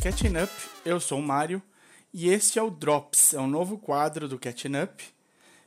Catching 0.00 0.34
Up. 0.42 0.50
Eu 0.82 0.98
sou 0.98 1.18
o 1.18 1.22
Mário 1.22 1.62
e 2.12 2.30
este 2.30 2.58
é 2.58 2.62
o 2.62 2.70
Drops, 2.70 3.34
é 3.34 3.40
um 3.40 3.46
novo 3.46 3.76
quadro 3.76 4.26
do 4.26 4.38
Catching 4.38 4.82
Up 4.82 5.04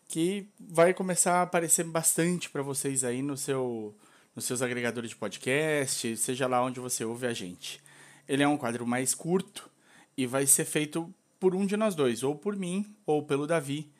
que 0.07 0.47
vai 0.59 0.91
começar 0.91 1.35
a 1.35 1.41
aparecer 1.43 1.83
bastante 1.83 2.49
para 2.49 2.63
vocês 2.63 3.03
aí 3.03 3.21
no 3.21 3.37
seu, 3.37 3.95
nos 4.35 4.45
seus 4.45 4.63
agregadores 4.63 5.11
de 5.11 5.15
podcast, 5.15 6.17
seja 6.17 6.47
lá 6.47 6.63
onde 6.63 6.79
você 6.79 7.05
ouve 7.05 7.27
a 7.27 7.33
gente. 7.33 7.79
Ele 8.27 8.41
é 8.41 8.47
um 8.47 8.57
quadro 8.57 8.87
mais 8.87 9.13
curto 9.13 9.69
e 10.17 10.25
vai 10.25 10.47
ser 10.47 10.65
feito 10.65 11.13
por 11.39 11.53
um 11.53 11.63
de 11.63 11.77
nós 11.77 11.93
dois, 11.93 12.23
ou 12.23 12.35
por 12.35 12.55
mim 12.55 12.91
ou 13.05 13.21
pelo 13.21 13.45
Davi, 13.45 13.91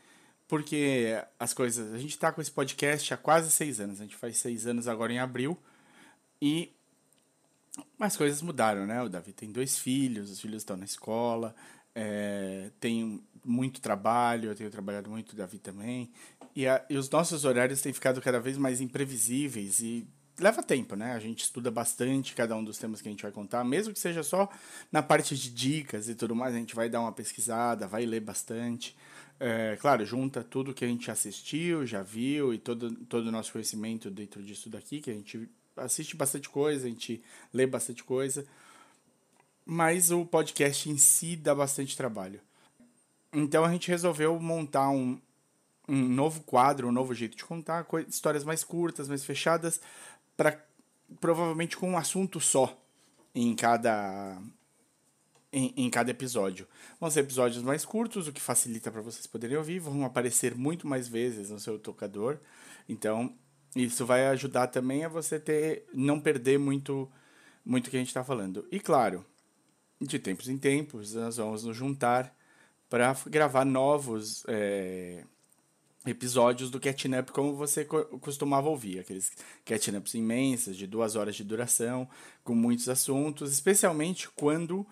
porque 0.47 1.15
as 1.39 1.53
coisas. 1.53 1.93
A 1.93 1.99
gente 1.99 2.11
está 2.11 2.31
com 2.31 2.41
esse 2.41 2.51
podcast 2.51 3.13
há 3.13 3.17
quase 3.17 3.51
seis 3.51 3.79
anos, 3.79 3.99
a 3.99 4.03
gente 4.03 4.15
faz 4.15 4.37
seis 4.37 4.65
anos 4.65 4.87
agora 4.87 5.13
em 5.13 5.19
abril 5.19 5.55
e 6.41 6.71
as 7.99 8.15
coisas 8.15 8.41
mudaram, 8.41 8.85
né? 8.85 9.01
O 9.01 9.09
Davi 9.09 9.33
tem 9.33 9.51
dois 9.51 9.77
filhos, 9.77 10.29
os 10.29 10.39
filhos 10.39 10.61
estão 10.61 10.77
na 10.77 10.85
escola, 10.85 11.55
é, 11.95 12.71
tem 12.79 13.23
muito 13.43 13.81
trabalho, 13.81 14.49
eu 14.49 14.55
tenho 14.55 14.69
trabalhado 14.69 15.09
muito, 15.09 15.33
o 15.33 15.35
Davi 15.35 15.59
também. 15.59 16.11
E, 16.55 16.67
a, 16.67 16.85
e 16.89 16.97
os 16.97 17.09
nossos 17.09 17.45
horários 17.45 17.81
têm 17.81 17.93
ficado 17.93 18.21
cada 18.21 18.39
vez 18.39 18.57
mais 18.57 18.79
imprevisíveis 18.79 19.79
e 19.79 20.07
leva 20.39 20.63
tempo, 20.63 20.95
né? 20.95 21.13
A 21.13 21.19
gente 21.19 21.43
estuda 21.43 21.69
bastante 21.69 22.35
cada 22.35 22.55
um 22.55 22.63
dos 22.63 22.77
temas 22.77 23.01
que 23.01 23.07
a 23.07 23.11
gente 23.11 23.23
vai 23.23 23.31
contar, 23.31 23.63
mesmo 23.63 23.93
que 23.93 23.99
seja 23.99 24.23
só 24.23 24.49
na 24.91 25.01
parte 25.01 25.35
de 25.35 25.49
dicas 25.51 26.09
e 26.09 26.15
tudo 26.15 26.35
mais, 26.35 26.55
a 26.55 26.57
gente 26.57 26.75
vai 26.75 26.89
dar 26.89 27.01
uma 27.01 27.11
pesquisada, 27.11 27.87
vai 27.87 28.05
ler 28.05 28.21
bastante. 28.21 28.95
É, 29.39 29.77
claro, 29.81 30.05
junta 30.05 30.43
tudo 30.43 30.73
que 30.73 30.85
a 30.85 30.87
gente 30.87 31.09
assistiu, 31.09 31.85
já 31.85 32.01
viu 32.03 32.53
e 32.53 32.57
todo, 32.57 32.93
todo 33.05 33.27
o 33.27 33.31
nosso 33.31 33.51
conhecimento 33.51 34.09
dentro 34.09 34.41
disso 34.43 34.69
daqui, 34.69 35.01
que 35.01 35.09
a 35.09 35.13
gente 35.13 35.49
assiste 35.77 36.15
bastante 36.15 36.49
coisa, 36.49 36.85
a 36.85 36.89
gente 36.89 37.23
lê 37.53 37.65
bastante 37.65 38.03
coisa, 38.03 38.45
mas 39.65 40.11
o 40.11 40.25
podcast 40.25 40.89
em 40.89 40.97
si 40.97 41.35
dá 41.35 41.53
bastante 41.55 41.95
trabalho. 41.95 42.39
Então 43.31 43.65
a 43.65 43.71
gente 43.71 43.89
resolveu 43.89 44.39
montar 44.39 44.89
um, 44.89 45.19
um 45.87 46.07
novo 46.07 46.41
quadro, 46.41 46.87
um 46.87 46.91
novo 46.91 47.13
jeito 47.13 47.35
de 47.35 47.43
contar, 47.43 47.85
histórias 48.07 48.43
mais 48.43 48.63
curtas, 48.63 49.07
mais 49.07 49.25
fechadas, 49.25 49.81
para 50.37 50.63
provavelmente 51.19 51.77
com 51.77 51.91
um 51.91 51.97
assunto 51.97 52.39
só 52.39 52.77
em 53.33 53.55
cada 53.55 54.39
em, 55.51 55.73
em 55.77 55.89
cada 55.89 56.09
episódio. 56.11 56.67
Vão 56.99 57.09
ser 57.09 57.21
episódios 57.21 57.63
mais 57.63 57.85
curtos, 57.85 58.27
o 58.27 58.33
que 58.33 58.41
facilita 58.41 58.91
para 58.91 59.01
vocês 59.01 59.27
poderem 59.27 59.55
ouvir, 59.55 59.79
vão 59.79 60.03
aparecer 60.03 60.55
muito 60.55 60.87
mais 60.87 61.07
vezes 61.07 61.51
no 61.51 61.59
seu 61.59 61.77
tocador. 61.77 62.39
Então, 62.89 63.33
isso 63.75 64.05
vai 64.05 64.27
ajudar 64.27 64.67
também 64.67 65.03
a 65.03 65.09
você 65.09 65.39
ter 65.39 65.85
não 65.93 66.19
perder 66.19 66.59
muito 66.59 67.09
muito 67.65 67.89
que 67.89 67.95
a 67.95 67.99
gente 67.99 68.09
está 68.09 68.23
falando. 68.23 68.67
E 68.71 68.79
claro, 68.79 69.25
de 70.01 70.19
tempos 70.19 70.49
em 70.49 70.57
tempos, 70.57 71.13
nós 71.13 71.37
vamos 71.37 71.63
nos 71.63 71.75
juntar 71.75 72.35
para 72.89 73.15
gravar 73.27 73.65
novos 73.65 74.43
é, 74.47 75.23
episódios 76.05 76.69
do 76.69 76.79
Catching 76.79 77.17
Up 77.17 77.31
como 77.31 77.55
você 77.55 77.85
costumava 77.85 78.69
ouvir, 78.69 78.99
aqueles 78.99 79.31
Catching 79.65 79.97
Ups 79.97 80.13
imensos, 80.13 80.75
de 80.75 80.85
duas 80.85 81.15
horas 81.15 81.35
de 81.35 81.43
duração, 81.43 82.07
com 82.43 82.53
muitos 82.53 82.89
assuntos, 82.89 83.51
especialmente 83.51 84.29
quando 84.29 84.85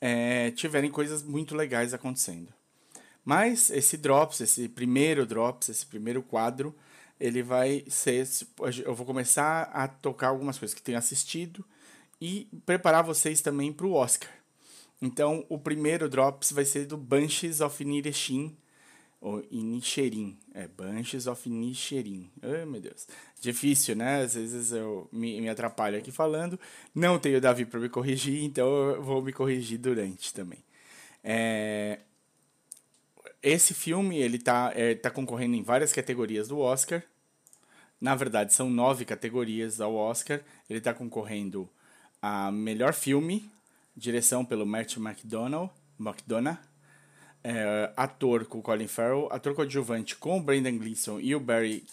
é, 0.00 0.50
tiverem 0.52 0.90
coisas 0.90 1.22
muito 1.22 1.54
legais 1.54 1.92
acontecendo. 1.92 2.52
Mas 3.24 3.70
esse 3.70 3.96
Drops, 3.96 4.40
esse 4.40 4.68
primeiro 4.68 5.24
Drops, 5.24 5.68
esse 5.68 5.86
primeiro 5.86 6.22
quadro, 6.22 6.74
ele 7.18 7.42
vai 7.42 7.84
ser. 7.88 8.26
Eu 8.84 8.94
vou 8.94 9.06
começar 9.06 9.64
a 9.72 9.88
tocar 9.88 10.28
algumas 10.28 10.58
coisas 10.58 10.74
que 10.74 10.82
tenho 10.82 10.98
assistido 10.98 11.64
e 12.20 12.48
preparar 12.64 13.02
vocês 13.02 13.40
também 13.40 13.72
para 13.72 13.86
o 13.86 13.92
Oscar. 13.92 14.30
Então, 15.00 15.44
o 15.48 15.58
primeiro 15.58 16.08
Drops 16.08 16.52
vai 16.52 16.64
ser 16.64 16.86
do 16.86 16.96
Banshees 16.96 17.60
of 17.60 17.82
Inisherin, 17.82 18.56
ou 19.20 19.44
Inisherin, 19.50 20.38
é 20.54 20.68
Banshees 20.68 21.26
of 21.26 21.48
Inisherin. 21.48 22.30
Ai, 22.42 22.64
meu 22.64 22.80
Deus. 22.80 23.06
Difícil, 23.40 23.96
né? 23.96 24.22
Às 24.22 24.34
vezes 24.34 24.72
eu 24.72 25.08
me, 25.12 25.40
me 25.40 25.48
atrapalho 25.48 25.98
aqui 25.98 26.12
falando. 26.12 26.58
Não 26.94 27.18
tenho 27.18 27.38
o 27.38 27.40
Davi 27.40 27.64
para 27.64 27.80
me 27.80 27.88
corrigir, 27.88 28.42
então 28.44 28.66
eu 28.90 29.02
vou 29.02 29.22
me 29.22 29.32
corrigir 29.32 29.78
durante 29.78 30.32
também. 30.32 30.64
É, 31.22 32.00
esse 33.44 33.74
filme 33.74 34.16
ele 34.16 34.38
tá, 34.38 34.72
é, 34.74 34.94
tá 34.94 35.10
concorrendo 35.10 35.54
em 35.54 35.62
várias 35.62 35.92
categorias 35.92 36.48
do 36.48 36.58
Oscar. 36.58 37.02
Na 38.00 38.14
verdade, 38.14 38.54
são 38.54 38.70
nove 38.70 39.04
categorias 39.04 39.80
ao 39.80 39.94
Oscar. 39.94 40.40
Ele 40.68 40.78
está 40.78 40.94
concorrendo 40.94 41.68
a 42.22 42.50
melhor 42.50 42.94
filme, 42.94 43.50
direção 43.94 44.44
pelo 44.44 44.64
Matt 44.64 44.96
McDonald, 44.96 45.70
McDonough, 46.00 46.58
é, 47.44 47.92
ator 47.94 48.46
com 48.46 48.62
Colin 48.62 48.86
Farrell, 48.86 49.28
ator 49.30 49.54
coadjuvante 49.54 50.16
com 50.16 50.38
o 50.38 50.42
Brendan 50.42 50.78
Gleeson 50.78 51.20
e 51.20 51.34
o 51.34 51.40
Barry 51.40 51.84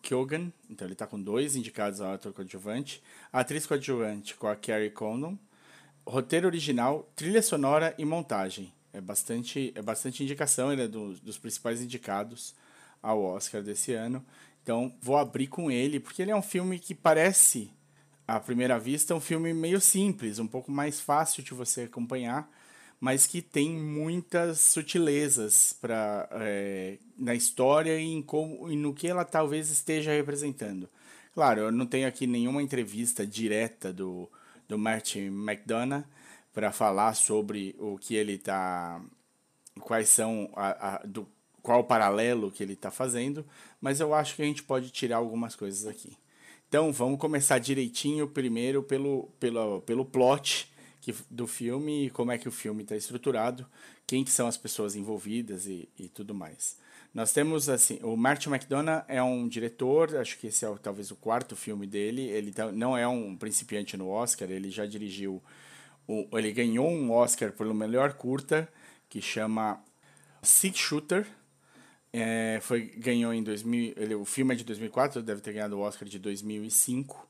Keoghan, 0.00 0.52
então 0.70 0.86
ele 0.86 0.92
está 0.92 1.06
com 1.06 1.20
dois 1.20 1.56
indicados 1.56 2.00
ao 2.00 2.12
ator 2.12 2.32
coadjuvante, 2.32 3.02
atriz 3.32 3.66
coadjuvante 3.66 4.36
com 4.36 4.46
a 4.46 4.54
Carrie 4.54 4.90
Condon, 4.90 5.36
roteiro 6.06 6.46
original, 6.46 7.10
trilha 7.16 7.42
sonora 7.42 7.92
e 7.98 8.04
montagem. 8.04 8.72
É 8.96 9.00
bastante, 9.00 9.72
é 9.74 9.82
bastante 9.82 10.22
indicação, 10.22 10.72
ele 10.72 10.80
é 10.80 10.88
do, 10.88 11.12
dos 11.16 11.36
principais 11.36 11.82
indicados 11.82 12.54
ao 13.02 13.22
Oscar 13.22 13.62
desse 13.62 13.92
ano. 13.92 14.24
Então 14.62 14.90
vou 15.02 15.18
abrir 15.18 15.48
com 15.48 15.70
ele, 15.70 16.00
porque 16.00 16.22
ele 16.22 16.30
é 16.30 16.36
um 16.36 16.40
filme 16.40 16.78
que 16.78 16.94
parece, 16.94 17.70
à 18.26 18.40
primeira 18.40 18.78
vista, 18.78 19.14
um 19.14 19.20
filme 19.20 19.52
meio 19.52 19.82
simples, 19.82 20.38
um 20.38 20.46
pouco 20.46 20.72
mais 20.72 20.98
fácil 20.98 21.42
de 21.42 21.52
você 21.52 21.82
acompanhar, 21.82 22.50
mas 22.98 23.26
que 23.26 23.42
tem 23.42 23.70
muitas 23.70 24.60
sutilezas 24.60 25.76
pra, 25.78 26.26
é, 26.32 26.96
na 27.18 27.34
história 27.34 28.00
e, 28.00 28.02
em 28.02 28.22
como, 28.22 28.72
e 28.72 28.76
no 28.76 28.94
que 28.94 29.06
ela 29.06 29.26
talvez 29.26 29.68
esteja 29.68 30.10
representando. 30.10 30.88
Claro, 31.34 31.60
eu 31.60 31.70
não 31.70 31.84
tenho 31.84 32.08
aqui 32.08 32.26
nenhuma 32.26 32.62
entrevista 32.62 33.26
direta 33.26 33.92
do, 33.92 34.26
do 34.66 34.78
Martin 34.78 35.26
McDonough, 35.26 36.04
para 36.56 36.72
falar 36.72 37.12
sobre 37.12 37.76
o 37.78 37.98
que 37.98 38.14
ele 38.14 38.32
está, 38.32 38.98
quais 39.80 40.08
são 40.08 40.50
a, 40.56 40.94
a, 40.94 40.98
do 41.04 41.28
qual 41.60 41.80
o 41.80 41.84
paralelo 41.84 42.50
que 42.50 42.62
ele 42.62 42.72
está 42.72 42.90
fazendo, 42.90 43.44
mas 43.78 44.00
eu 44.00 44.14
acho 44.14 44.34
que 44.34 44.40
a 44.40 44.46
gente 44.46 44.62
pode 44.62 44.88
tirar 44.88 45.18
algumas 45.18 45.54
coisas 45.54 45.86
aqui. 45.86 46.16
Então 46.66 46.90
vamos 46.94 47.20
começar 47.20 47.58
direitinho 47.58 48.26
primeiro 48.26 48.82
pelo, 48.82 49.28
pelo, 49.38 49.82
pelo 49.82 50.02
plot 50.02 50.72
que, 51.02 51.14
do 51.30 51.46
filme 51.46 52.06
e 52.06 52.10
como 52.10 52.32
é 52.32 52.38
que 52.38 52.48
o 52.48 52.52
filme 52.52 52.84
está 52.84 52.96
estruturado, 52.96 53.66
quem 54.06 54.24
que 54.24 54.30
são 54.30 54.48
as 54.48 54.56
pessoas 54.56 54.96
envolvidas 54.96 55.66
e, 55.66 55.86
e 55.98 56.08
tudo 56.08 56.34
mais. 56.34 56.78
Nós 57.12 57.32
temos 57.34 57.68
assim, 57.68 57.98
o 58.02 58.16
Martin 58.16 58.48
McDonough 58.48 59.04
é 59.08 59.22
um 59.22 59.46
diretor, 59.46 60.16
acho 60.16 60.38
que 60.38 60.46
esse 60.46 60.64
é 60.64 60.74
talvez 60.82 61.10
o 61.10 61.16
quarto 61.16 61.54
filme 61.54 61.86
dele. 61.86 62.22
Ele 62.22 62.50
tá, 62.50 62.72
não 62.72 62.96
é 62.96 63.06
um 63.06 63.36
principiante 63.36 63.94
no 63.94 64.08
Oscar, 64.08 64.50
ele 64.50 64.70
já 64.70 64.86
dirigiu 64.86 65.42
o, 66.06 66.28
ele 66.38 66.52
ganhou 66.52 66.88
um 66.88 67.10
Oscar 67.10 67.52
pelo 67.52 67.74
melhor 67.74 68.14
curta, 68.14 68.68
que 69.08 69.20
chama 69.20 69.82
Six 70.42 70.78
Shooter. 70.78 71.26
É, 72.12 72.58
foi, 72.62 72.86
ganhou 72.96 73.34
em 73.34 73.42
2000, 73.42 73.94
ele, 73.96 74.14
o 74.14 74.24
filme 74.24 74.54
é 74.54 74.56
de 74.56 74.64
2004, 74.64 75.22
deve 75.22 75.40
ter 75.40 75.52
ganhado 75.52 75.76
o 75.76 75.80
Oscar 75.80 76.08
de 76.08 76.18
2005. 76.18 77.28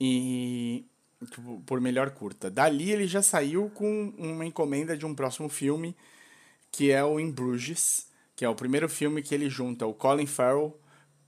E 0.00 0.84
tipo, 1.26 1.60
por 1.66 1.80
melhor 1.80 2.10
curta. 2.10 2.50
Dali 2.50 2.92
ele 2.92 3.06
já 3.06 3.22
saiu 3.22 3.70
com 3.70 4.14
uma 4.16 4.46
encomenda 4.46 4.96
de 4.96 5.04
um 5.04 5.14
próximo 5.14 5.48
filme, 5.48 5.96
que 6.70 6.90
é 6.90 7.04
o 7.04 7.18
In 7.18 7.30
Bruges, 7.30 8.08
que 8.36 8.44
é 8.44 8.48
o 8.48 8.54
primeiro 8.54 8.88
filme 8.88 9.22
que 9.22 9.34
ele 9.34 9.50
junta 9.50 9.86
o 9.86 9.94
Colin 9.94 10.26
Farrell 10.26 10.78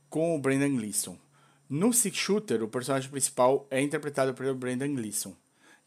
com 0.08 0.34
o 0.34 0.38
Brendan 0.38 0.76
Gleeson. 0.76 1.18
No 1.68 1.92
Six 1.92 2.16
Shooter, 2.16 2.62
o 2.62 2.68
personagem 2.68 3.10
principal 3.10 3.66
é 3.70 3.80
interpretado 3.80 4.34
pelo 4.34 4.54
Brendan 4.54 4.94
Gleeson. 4.94 5.34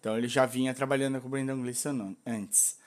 Então 0.06 0.16
ele 0.16 0.28
já 0.28 0.46
vinha 0.46 0.72
trabalhando 0.72 1.20
com 1.20 1.26
o 1.26 1.32
Brendan 1.32 1.60
Gleeson 1.60 2.16
antes. 2.24 2.78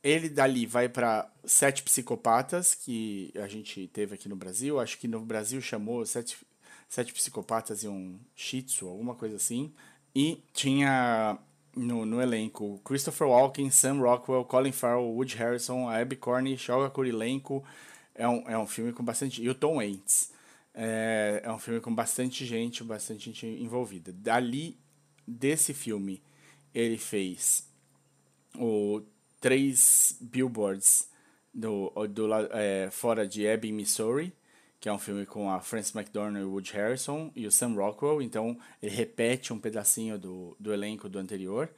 Ele 0.00 0.28
dali 0.28 0.64
vai 0.64 0.88
para 0.88 1.28
Sete 1.44 1.82
Psicopatas, 1.82 2.72
que 2.72 3.32
a 3.34 3.48
gente 3.48 3.88
teve 3.88 4.14
aqui 4.14 4.28
no 4.28 4.36
Brasil. 4.36 4.78
Acho 4.78 4.96
que 4.96 5.08
no 5.08 5.20
Brasil 5.22 5.60
chamou 5.60 6.06
Sete, 6.06 6.38
Sete 6.88 7.12
Psicopatas 7.12 7.82
e 7.82 7.88
um 7.88 8.16
Shih 8.36 8.62
Tzu, 8.62 8.86
alguma 8.86 9.16
coisa 9.16 9.34
assim. 9.34 9.74
E 10.14 10.40
tinha 10.52 11.36
no, 11.74 12.06
no 12.06 12.22
elenco 12.22 12.80
Christopher 12.84 13.26
Walken, 13.26 13.68
Sam 13.68 13.98
Rockwell, 13.98 14.44
Colin 14.44 14.70
Farrell, 14.70 15.12
Woody 15.16 15.36
Harrison, 15.38 15.88
a 15.88 16.00
Abby 16.00 16.14
Corney, 16.14 16.56
Shoga 16.56 16.88
Kurilenko. 16.90 17.64
É 18.14 18.28
um, 18.28 18.48
é 18.48 18.56
um 18.56 18.68
filme 18.68 18.92
com 18.92 19.02
bastante... 19.02 19.42
E 19.42 19.48
o 19.48 19.54
Tom 19.56 19.78
Waits. 19.78 20.30
É, 20.72 21.40
é 21.42 21.50
um 21.50 21.58
filme 21.58 21.80
com 21.80 21.92
bastante 21.92 22.46
gente, 22.46 22.84
bastante 22.84 23.32
gente 23.32 23.46
envolvida. 23.46 24.12
Dali, 24.12 24.78
desse 25.26 25.74
filme 25.74 26.22
ele 26.74 26.98
fez 26.98 27.68
o 28.56 29.02
três 29.40 30.16
billboards 30.20 31.08
do, 31.52 31.92
do 32.08 32.28
é, 32.52 32.88
fora 32.90 33.26
de 33.26 33.44
Ebbing, 33.44 33.72
Missouri, 33.72 34.32
que 34.80 34.88
é 34.88 34.92
um 34.92 34.98
filme 34.98 35.26
com 35.26 35.50
a 35.50 35.60
Frances 35.60 35.94
McDormand 35.94 36.46
Woody 36.46 36.72
Harrison 36.72 37.30
e 37.36 37.46
o 37.46 37.52
Sam 37.52 37.74
Rockwell, 37.74 38.22
então 38.22 38.58
ele 38.82 38.94
repete 38.94 39.52
um 39.52 39.58
pedacinho 39.58 40.18
do, 40.18 40.56
do 40.58 40.72
elenco 40.72 41.08
do 41.08 41.18
anterior. 41.18 41.70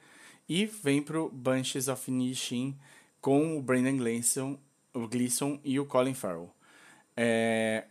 E 0.47 0.65
vem 0.65 1.01
pro 1.01 1.29
Bunches 1.29 1.87
of 1.87 2.09
Inishin 2.09 2.75
com 3.19 3.57
o 3.57 3.61
Brendan 3.61 3.97
Gleeson, 3.97 4.57
o 4.93 5.07
Gleeson 5.07 5.59
e 5.63 5.79
o 5.79 5.85
Colin 5.85 6.13
Farrell. 6.13 6.49
É, 7.17 7.85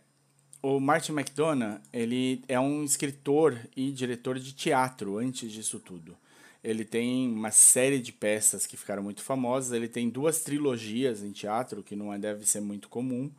o 0.61 0.79
Martin 0.79 1.11
McDonough, 1.11 1.79
ele 1.93 2.43
é 2.47 2.59
um 2.59 2.83
escritor 2.83 3.59
e 3.75 3.91
diretor 3.91 4.39
de 4.39 4.53
teatro 4.53 5.17
antes 5.17 5.51
disso 5.51 5.79
tudo. 5.79 6.17
Ele 6.65 6.83
tem 6.83 7.29
uma 7.31 7.51
série 7.51 7.99
de 7.99 8.11
peças 8.11 8.65
que 8.65 8.75
ficaram 8.75 9.03
muito 9.03 9.21
famosas. 9.21 9.71
Ele 9.71 9.87
tem 9.87 10.09
duas 10.09 10.41
trilogias 10.41 11.21
em 11.21 11.31
teatro, 11.31 11.83
que 11.83 11.95
não 11.95 12.11
é, 12.11 12.17
deve 12.17 12.43
ser 12.45 12.59
muito 12.59 12.89
comum. 12.89 13.31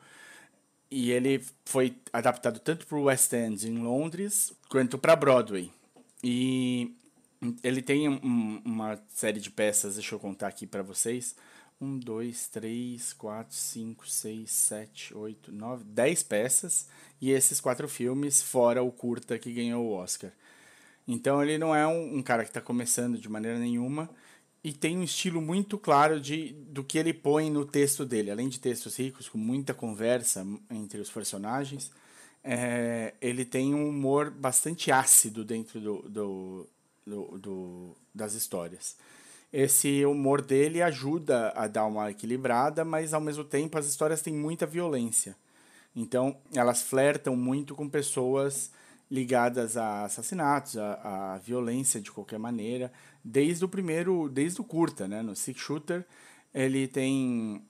E 0.88 1.10
ele 1.10 1.44
foi 1.64 1.96
adaptado 2.12 2.60
tanto 2.60 2.86
para 2.86 2.96
o 2.96 3.04
West 3.04 3.32
End 3.32 3.68
em 3.68 3.78
Londres 3.78 4.52
quanto 4.68 4.96
para 4.96 5.16
Broadway. 5.16 5.72
E 6.22 6.94
ele 7.64 7.82
tem 7.82 8.08
um, 8.08 8.62
uma 8.64 8.96
série 9.08 9.40
de 9.40 9.50
peças, 9.50 9.96
deixa 9.96 10.14
eu 10.14 10.20
contar 10.20 10.46
aqui 10.46 10.64
para 10.64 10.84
vocês. 10.84 11.34
Um, 11.80 11.98
dois, 11.98 12.46
três, 12.46 13.12
quatro, 13.12 13.56
cinco, 13.56 14.08
seis, 14.08 14.52
sete, 14.52 15.12
oito, 15.14 15.50
nove, 15.50 15.82
dez 15.82 16.22
peças. 16.22 16.86
E 17.20 17.32
esses 17.32 17.60
quatro 17.60 17.88
filmes, 17.88 18.40
fora 18.40 18.82
o 18.84 18.92
curta 18.92 19.36
que 19.36 19.52
ganhou 19.52 19.84
o 19.84 19.92
Oscar. 19.92 20.30
Então 21.06 21.42
ele 21.42 21.58
não 21.58 21.74
é 21.74 21.86
um, 21.86 22.18
um 22.18 22.22
cara 22.22 22.42
que 22.42 22.50
está 22.50 22.60
começando 22.60 23.18
de 23.18 23.28
maneira 23.28 23.58
nenhuma 23.58 24.10
e 24.64 24.72
tem 24.72 24.98
um 24.98 25.04
estilo 25.04 25.40
muito 25.40 25.78
claro 25.78 26.20
de, 26.20 26.52
do 26.68 26.82
que 26.82 26.98
ele 26.98 27.14
põe 27.14 27.48
no 27.50 27.64
texto 27.64 28.04
dele. 28.04 28.32
Além 28.32 28.48
de 28.48 28.58
textos 28.58 28.96
ricos, 28.96 29.28
com 29.28 29.38
muita 29.38 29.72
conversa 29.72 30.44
entre 30.68 31.00
os 31.00 31.08
personagens, 31.08 31.92
é, 32.42 33.14
ele 33.20 33.44
tem 33.44 33.74
um 33.74 33.88
humor 33.88 34.30
bastante 34.30 34.90
ácido 34.90 35.44
dentro 35.44 35.80
do, 35.80 36.02
do, 36.08 36.66
do, 37.06 37.38
do, 37.38 37.96
das 38.12 38.34
histórias. 38.34 38.96
Esse 39.52 40.04
humor 40.04 40.42
dele 40.42 40.82
ajuda 40.82 41.52
a 41.54 41.68
dar 41.68 41.86
uma 41.86 42.10
equilibrada, 42.10 42.84
mas 42.84 43.14
ao 43.14 43.20
mesmo 43.20 43.44
tempo 43.44 43.78
as 43.78 43.86
histórias 43.86 44.20
têm 44.20 44.34
muita 44.34 44.66
violência. 44.66 45.36
Então 45.94 46.36
elas 46.52 46.82
flertam 46.82 47.36
muito 47.36 47.74
com 47.74 47.88
pessoas 47.88 48.72
ligadas 49.10 49.76
a 49.76 50.04
assassinatos, 50.04 50.76
a, 50.76 51.34
a, 51.34 51.38
violência 51.38 52.00
de 52.00 52.10
qualquer 52.10 52.38
maneira, 52.38 52.92
desde 53.24 53.64
o 53.64 53.68
primeiro, 53.68 54.28
desde 54.28 54.60
o 54.60 54.64
curta, 54.64 55.06
né? 55.06 55.22
No 55.22 55.36
Six 55.36 55.60
Shooter, 55.60 56.04
ele 56.52 56.88
tem 56.88 57.62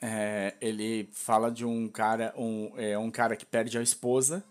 é, 0.00 0.54
ele 0.60 1.08
fala 1.12 1.50
de 1.50 1.64
um 1.64 1.88
cara, 1.88 2.34
um, 2.36 2.72
é, 2.76 2.96
um 2.98 3.10
cara 3.10 3.34
que 3.34 3.46
perde 3.46 3.78
a 3.78 3.82
esposa 3.82 4.44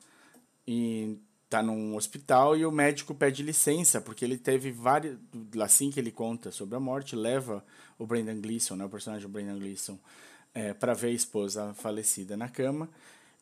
e 0.67 1.17
tá 1.47 1.61
num 1.61 1.95
hospital 1.95 2.57
e 2.57 2.65
o 2.65 2.71
médico 2.71 3.13
pede 3.13 3.43
licença 3.43 4.01
porque 4.01 4.25
ele 4.25 4.37
teve 4.37 4.71
várias, 4.71 5.15
assim 5.61 5.91
que 5.91 5.99
ele 5.99 6.11
conta 6.11 6.49
sobre 6.49 6.75
a 6.75 6.79
morte, 6.79 7.15
leva 7.15 7.63
o 7.99 8.07
Brendan 8.07 8.41
Gleeson, 8.41 8.75
né, 8.75 8.85
o 8.85 8.89
personagem 8.89 9.27
do 9.27 9.31
Brendan 9.31 9.59
Gleeson, 9.59 9.99
é, 10.55 10.73
para 10.73 10.95
ver 10.95 11.09
a 11.09 11.11
esposa 11.11 11.73
falecida 11.75 12.35
na 12.35 12.49
cama 12.49 12.89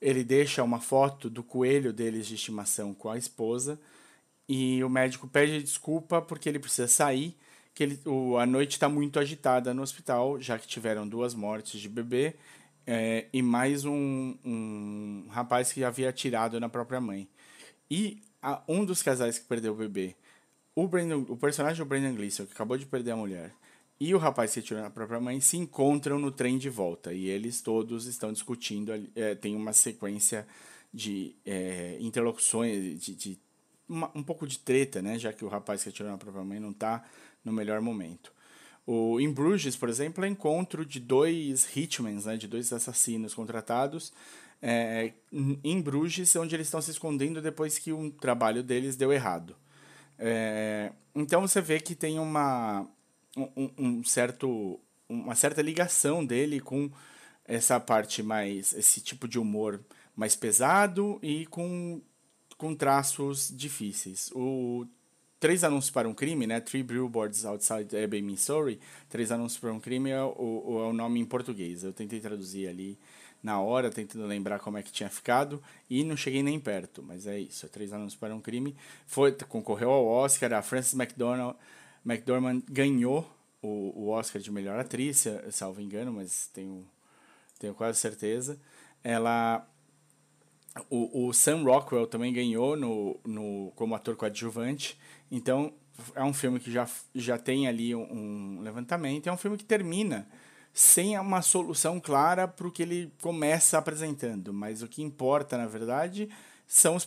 ele 0.02 0.24
deixa 0.24 0.64
uma 0.64 0.80
foto 0.80 1.30
do 1.30 1.44
coelho 1.44 1.94
deles 1.94 2.26
de 2.26 2.36
estimação 2.36 2.94
com 2.94 3.10
a 3.10 3.18
esposa 3.18 3.80
e 4.48 4.84
o 4.84 4.90
médico 4.90 5.28
pede 5.28 5.62
desculpa 5.62 6.22
porque 6.22 6.50
ele 6.50 6.60
precisa 6.60 6.88
sair, 6.88 7.38
que 7.74 7.84
ele, 7.84 8.00
o, 8.06 8.38
a 8.38 8.46
noite 8.46 8.72
está 8.72 8.90
muito 8.90 9.20
agitada 9.20 9.74
no 9.74 9.82
hospital, 9.82 10.40
já 10.42 10.60
que 10.60 10.68
tiveram 10.68 11.08
duas 11.08 11.34
mortes 11.34 11.80
de 11.80 11.88
bebê 11.88 12.36
é, 12.86 13.28
e 13.32 13.42
mais 13.42 13.86
um, 13.86 14.36
um 14.44 15.28
rapaz 15.30 15.72
que 15.72 15.84
havia 15.84 16.10
atirado 16.10 16.60
na 16.60 16.68
própria 16.68 17.00
mãe. 17.00 17.30
E 17.90 18.22
a, 18.42 18.62
um 18.68 18.84
dos 18.84 19.02
casais 19.02 19.40
que 19.40 19.46
perdeu 19.46 19.74
o 19.74 19.78
bebê, 19.78 20.16
o, 20.76 20.88
Brandon, 20.88 21.26
o 21.30 21.38
personagem 21.38 21.78
do 21.78 21.88
Brandon 21.88 22.16
Gleeson, 22.16 22.46
que 22.46 22.54
acabou 22.54 22.78
de 22.78 22.86
perder 22.86 23.12
a 23.12 23.16
mulher, 23.16 23.54
e 24.02 24.16
o 24.16 24.18
rapaz 24.18 24.52
que 24.52 24.62
atirou 24.62 24.82
na 24.82 24.90
própria 24.90 25.20
mãe 25.20 25.40
se 25.40 25.58
encontram 25.58 26.18
no 26.18 26.32
trem 26.32 26.58
de 26.58 26.72
volta 26.72 27.14
e 27.14 27.28
eles 27.28 27.62
todos 27.62 28.08
estão 28.08 28.34
discutindo. 28.34 28.92
É, 29.16 29.36
tem 29.36 29.56
uma 29.56 29.74
sequência 29.74 30.48
de 30.92 31.36
é, 31.46 31.98
interlocuções, 32.00 33.00
de, 33.00 33.14
de 33.14 33.40
uma, 33.88 34.10
um 34.16 34.24
pouco 34.24 34.48
de 34.48 34.58
treta, 34.58 35.04
né? 35.04 35.20
Já 35.20 35.32
que 35.32 35.46
o 35.46 35.48
rapaz 35.48 35.84
que 35.84 35.90
atirou 35.90 36.12
na 36.12 36.18
própria 36.18 36.44
mãe 36.44 36.60
não 36.60 36.72
está 36.72 37.04
no 37.46 37.54
melhor 37.54 37.80
momento. 37.80 38.34
O, 38.88 39.20
em 39.20 39.32
Bruges, 39.32 39.76
por 39.76 39.88
exemplo, 39.88 40.26
é 40.26 40.28
encontro 40.28 40.84
de 40.84 41.00
dois 41.00 41.68
hitmans, 41.78 42.26
né? 42.26 42.38
De 42.38 42.48
dois 42.48 42.74
assassinos 42.74 43.36
contratados 43.36 44.12
é, 44.64 45.14
em 45.64 45.80
Bruges, 45.80 46.36
onde 46.36 46.56
eles 46.56 46.66
estão 46.66 46.82
se 46.82 46.90
escondendo 46.90 47.40
depois 47.40 47.78
que 47.78 47.94
um 47.94 48.10
trabalho 48.10 48.64
deles 48.64 48.96
deu 48.96 49.14
errado. 49.14 49.56
É, 50.18 50.92
então 51.14 51.42
você 51.42 51.62
vê 51.62 51.80
que 51.80 51.94
tem 51.94 52.18
uma 52.18 52.90
um, 53.38 53.70
um 53.78 54.04
certo 54.04 54.80
uma 55.08 55.36
certa 55.36 55.62
ligação 55.62 56.26
dele 56.26 56.60
com 56.60 56.90
essa 57.46 57.80
parte 57.80 58.24
mais 58.24 58.74
esse 58.74 59.02
tipo 59.02 59.28
de 59.28 59.40
humor 59.40 59.80
mais 60.16 60.36
pesado 60.36 61.20
e 61.22 61.46
com 61.48 62.02
com 62.58 62.76
traços 62.76 63.52
difíceis. 63.56 64.32
O 64.36 64.86
Três 65.40 65.64
Anúncios 65.64 65.90
para 65.90 66.08
um 66.08 66.14
Crime, 66.14 66.46
né? 66.46 66.60
Three 66.60 66.84
Billboards 66.84 67.44
Outside 67.46 67.96
Ebbing, 67.96 68.22
Missouri. 68.22 68.80
Três 69.10 69.32
Anúncios 69.32 69.60
para 69.60 69.74
um 69.74 69.80
Crime 69.80 70.12
é 70.12 70.22
o, 70.22 70.84
é 70.86 70.90
o 70.90 70.94
nome 70.94 71.20
em 71.20 71.26
português. 71.26 71.84
Eu 71.84 71.92
tentei 71.92 72.20
traduzir 72.20 72.68
ali 72.68 73.00
na 73.42 73.60
hora, 73.60 73.90
tentando 73.90 74.28
lembrar 74.28 74.60
como 74.60 74.78
é 74.78 74.84
que 74.84 74.92
tinha 74.92 75.10
ficado, 75.10 75.60
e 75.90 76.04
não 76.04 76.16
cheguei 76.16 76.44
nem 76.44 76.60
perto, 76.60 77.02
mas 77.02 77.26
é 77.26 77.40
isso. 77.40 77.66
É 77.66 77.70
Três 77.70 77.92
Anúncios 77.92 78.20
para 78.20 78.36
um 78.36 78.40
Crime. 78.40 78.76
Foi, 79.08 79.32
concorreu 79.32 79.90
ao 79.90 80.06
Oscar, 80.06 80.54
a 80.54 80.62
Frances 80.62 80.94
McDonald 80.94 81.58
McDormand 82.06 82.62
ganhou 82.70 83.30
o, 83.62 83.94
o 83.96 84.10
Oscar 84.10 84.42
de 84.42 84.52
melhor 84.52 84.80
atriz, 84.80 85.26
salvo 85.52 85.82
engano, 85.82 86.12
mas 86.12 86.50
tenho, 86.54 86.88
tenho 87.60 87.74
quase 87.74 88.00
certeza. 88.00 88.60
Ela. 89.04 89.68
O, 90.90 91.28
o 91.28 91.34
Sam 91.34 91.64
Rockwell 91.64 92.08
também 92.08 92.32
ganhou 92.32 92.78
no, 92.78 93.20
no, 93.26 93.74
como 93.76 93.94
ator 93.94 94.16
coadjuvante. 94.16 94.98
Então, 95.30 95.74
é 96.16 96.24
um 96.24 96.34
filme 96.34 96.62
que 96.62 96.72
já, 96.72 96.88
já 97.14 97.38
tem 97.38 97.68
ali 97.68 97.94
um, 97.94 98.58
um 98.58 98.62
levantamento. 98.62 99.28
É 99.28 99.32
um 99.32 99.38
filme 99.38 99.58
que 99.58 99.66
termina 99.66 100.28
sem 100.74 101.20
uma 101.20 101.42
solução 101.42 102.00
clara 102.00 102.48
para 102.48 102.66
o 102.66 102.72
que 102.72 102.84
ele 102.84 103.12
começa 103.22 103.78
apresentando. 103.78 104.54
Mas 104.54 104.82
o 104.82 104.88
que 104.88 105.04
importa, 105.04 105.58
na 105.58 105.68
verdade, 105.68 106.30
são 106.66 106.96
os 106.96 107.06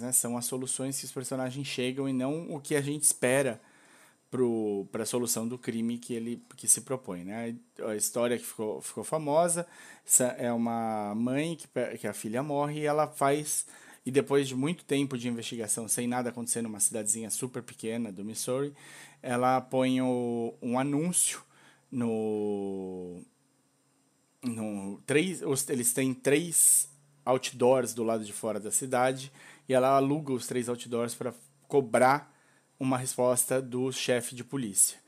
né? 0.00 0.10
São 0.12 0.38
as 0.38 0.46
soluções 0.46 0.98
que 0.98 1.04
os 1.04 1.12
personagens 1.12 1.66
chegam 1.66 2.08
e 2.08 2.14
não 2.14 2.50
o 2.50 2.60
que 2.60 2.74
a 2.74 2.80
gente 2.80 3.02
espera 3.02 3.60
para 4.90 5.02
a 5.02 5.06
solução 5.06 5.46
do 5.46 5.56
crime 5.56 5.98
que 5.98 6.14
ele 6.14 6.42
que 6.56 6.68
se 6.68 6.80
propõe. 6.80 7.24
Né? 7.24 7.56
A 7.84 7.94
história 7.94 8.38
que 8.38 8.44
ficou, 8.44 8.80
ficou 8.80 9.04
famosa 9.04 9.66
é 10.38 10.52
uma 10.52 11.14
mãe 11.14 11.56
que, 11.56 11.68
que 11.98 12.06
a 12.06 12.12
filha 12.12 12.42
morre 12.42 12.80
e 12.80 12.86
ela 12.86 13.06
faz. 13.06 13.66
E 14.04 14.10
depois 14.10 14.46
de 14.46 14.54
muito 14.54 14.84
tempo 14.84 15.18
de 15.18 15.28
investigação, 15.28 15.88
sem 15.88 16.06
nada 16.06 16.28
acontecer 16.30 16.62
numa 16.62 16.78
cidadezinha 16.78 17.28
super 17.28 17.62
pequena 17.62 18.12
do 18.12 18.24
Missouri, 18.24 18.72
ela 19.20 19.60
põe 19.60 20.00
o, 20.00 20.54
um 20.62 20.78
anúncio 20.78 21.42
no. 21.90 23.20
no 24.44 25.00
três, 25.06 25.42
eles 25.68 25.92
têm 25.92 26.14
três 26.14 26.88
outdoors 27.24 27.94
do 27.94 28.04
lado 28.04 28.24
de 28.24 28.32
fora 28.32 28.60
da 28.60 28.70
cidade 28.70 29.32
e 29.68 29.74
ela 29.74 29.96
aluga 29.96 30.32
os 30.32 30.46
três 30.46 30.68
outdoors 30.68 31.14
para 31.14 31.34
cobrar 31.66 32.35
uma 32.78 32.98
resposta 32.98 33.60
do 33.60 33.90
chefe 33.92 34.34
de 34.34 34.44
polícia, 34.44 34.98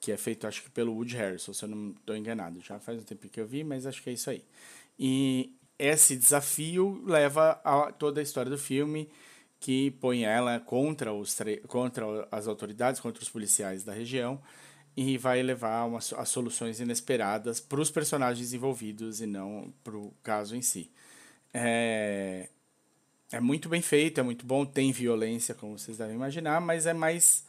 que 0.00 0.12
é 0.12 0.16
feito 0.16 0.46
acho 0.46 0.62
que 0.62 0.70
pelo 0.70 0.92
Woody 0.92 1.16
Harrison, 1.16 1.52
se 1.52 1.64
eu 1.64 1.68
não 1.68 1.90
estou 1.90 2.16
enganado. 2.16 2.60
Já 2.60 2.78
faz 2.78 2.98
um 2.98 3.04
tempo 3.04 3.28
que 3.28 3.40
eu 3.40 3.46
vi, 3.46 3.64
mas 3.64 3.86
acho 3.86 4.02
que 4.02 4.10
é 4.10 4.12
isso 4.12 4.30
aí. 4.30 4.44
E 4.98 5.54
esse 5.78 6.16
desafio 6.16 7.02
leva 7.06 7.60
a 7.64 7.92
toda 7.92 8.20
a 8.20 8.22
história 8.22 8.50
do 8.50 8.58
filme, 8.58 9.08
que 9.58 9.90
põe 9.92 10.24
ela 10.24 10.60
contra, 10.60 11.12
os 11.12 11.36
contra 11.66 12.28
as 12.30 12.46
autoridades, 12.46 13.00
contra 13.00 13.22
os 13.22 13.28
policiais 13.28 13.84
da 13.84 13.92
região, 13.92 14.40
e 14.96 15.18
vai 15.18 15.42
levar 15.42 15.84
uma, 15.84 15.98
a 15.98 16.24
soluções 16.24 16.80
inesperadas 16.80 17.60
para 17.60 17.80
os 17.80 17.90
personagens 17.90 18.54
envolvidos 18.54 19.20
e 19.20 19.26
não 19.26 19.72
para 19.84 19.96
o 19.96 20.14
caso 20.22 20.56
em 20.56 20.62
si. 20.62 20.90
É, 21.52 22.48
é 23.32 23.40
muito 23.40 23.68
bem 23.68 23.82
feito, 23.82 24.20
é 24.20 24.22
muito 24.22 24.46
bom, 24.46 24.64
tem 24.64 24.92
violência, 24.92 25.54
como 25.54 25.78
vocês 25.78 25.98
devem 25.98 26.14
imaginar, 26.14 26.60
mas 26.60 26.86
é 26.86 26.92
mais. 26.92 27.44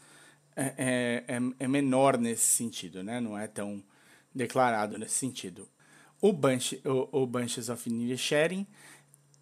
É, 0.56 1.24
é, 1.28 1.36
é, 1.36 1.40
é 1.60 1.68
menor 1.68 2.18
nesse 2.18 2.46
sentido, 2.46 3.04
né? 3.04 3.22
Não 3.22 3.38
é 3.38 3.48
tão 3.48 3.84
declarado 4.34 4.98
nesse 4.98 5.14
sentido. 5.14 5.68
O, 6.20 6.34
Bunch, 6.34 6.82
o, 6.84 7.22
o 7.24 7.28
Bunches 7.28 7.70
of 7.70 8.18
Sharing 8.18 8.66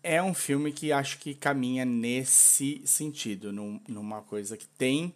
é 0.03 0.21
um 0.21 0.33
filme 0.33 0.71
que 0.71 0.91
acho 0.91 1.17
que 1.19 1.33
caminha 1.33 1.85
nesse 1.85 2.81
sentido, 2.85 3.51
num, 3.51 3.79
numa 3.87 4.21
coisa 4.21 4.57
que 4.57 4.67
tem 4.67 5.15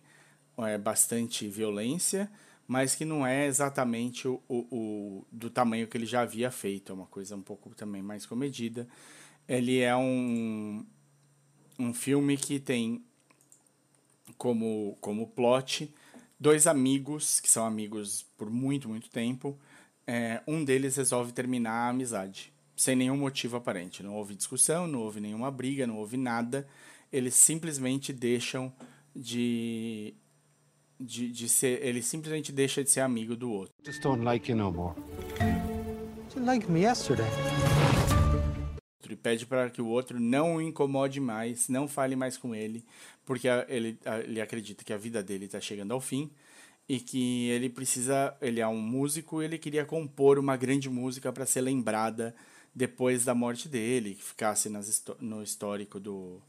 é, 0.57 0.77
bastante 0.77 1.47
violência, 1.47 2.31
mas 2.65 2.95
que 2.95 3.03
não 3.03 3.27
é 3.27 3.45
exatamente 3.45 4.27
o, 4.27 4.41
o, 4.47 4.57
o, 4.71 5.27
do 5.31 5.49
tamanho 5.49 5.87
que 5.87 5.97
ele 5.97 6.05
já 6.05 6.21
havia 6.21 6.49
feito, 6.49 6.91
é 6.91 6.95
uma 6.95 7.05
coisa 7.05 7.35
um 7.35 7.41
pouco 7.41 7.75
também 7.75 8.01
mais 8.01 8.25
comedida. 8.25 8.87
Ele 9.47 9.79
é 9.79 9.95
um, 9.95 10.85
um 11.79 11.93
filme 11.93 12.35
que 12.37 12.59
tem 12.59 13.01
como, 14.37 14.97
como 15.01 15.27
plot 15.27 15.91
dois 16.39 16.67
amigos, 16.67 17.39
que 17.39 17.49
são 17.49 17.65
amigos 17.65 18.25
por 18.37 18.49
muito, 18.49 18.87
muito 18.87 19.09
tempo, 19.09 19.57
é, 20.07 20.41
um 20.47 20.63
deles 20.63 20.95
resolve 20.95 21.31
terminar 21.33 21.71
a 21.71 21.89
amizade, 21.89 22.53
sem 22.75 22.95
nenhum 22.95 23.17
motivo 23.17 23.57
aparente. 23.57 24.01
Não 24.01 24.15
houve 24.15 24.35
discussão, 24.35 24.87
não 24.87 24.99
houve 24.99 25.19
nenhuma 25.19 25.51
briga, 25.51 25.85
não 25.85 25.97
houve 25.97 26.17
nada. 26.17 26.67
Eles 27.11 27.35
simplesmente 27.35 28.13
deixam 28.13 28.71
de. 29.15 30.13
De, 31.01 31.31
de 31.31 31.47
ser, 31.47 31.81
ele 31.81 32.01
simplesmente 32.01 32.51
deixa 32.51 32.83
de 32.83 32.89
ser 32.89 32.99
amigo 32.99 33.33
do 33.33 33.49
outro. 33.49 33.73
Just 33.85 34.01
don't 34.01 34.21
like 34.21 34.51
you 34.51 34.57
no 34.57 34.69
more. 34.69 34.93
You 36.35 36.43
liked 36.43 36.69
me 36.69 36.81
yesterday. 36.81 37.29
E 39.09 39.15
pede 39.15 39.45
para 39.45 39.69
que 39.69 39.81
o 39.81 39.87
outro 39.87 40.19
não 40.19 40.55
o 40.55 40.61
incomode 40.61 41.19
mais, 41.19 41.69
não 41.69 41.87
fale 41.87 42.15
mais 42.15 42.37
com 42.37 42.53
ele, 42.53 42.83
porque 43.25 43.47
ele, 43.67 43.97
ele 44.23 44.41
acredita 44.41 44.83
que 44.83 44.93
a 44.93 44.97
vida 44.97 45.23
dele 45.23 45.45
está 45.45 45.59
chegando 45.59 45.93
ao 45.93 46.01
fim 46.01 46.29
e 46.87 46.99
que 46.99 47.49
ele 47.49 47.69
precisa, 47.69 48.35
ele 48.41 48.59
é 48.59 48.67
um 48.67 48.81
músico, 48.81 49.41
ele 49.41 49.57
queria 49.57 49.85
compor 49.85 50.37
uma 50.37 50.57
grande 50.57 50.89
música 50.89 51.31
para 51.31 51.45
ser 51.45 51.61
lembrada 51.61 52.35
depois 52.73 53.23
da 53.23 53.33
morte 53.33 53.69
dele, 53.69 54.15
que 54.15 54.23
ficasse 54.23 54.69
nas, 54.69 55.03
no 55.19 55.41
histórico 55.41 55.99
do, 55.99 56.41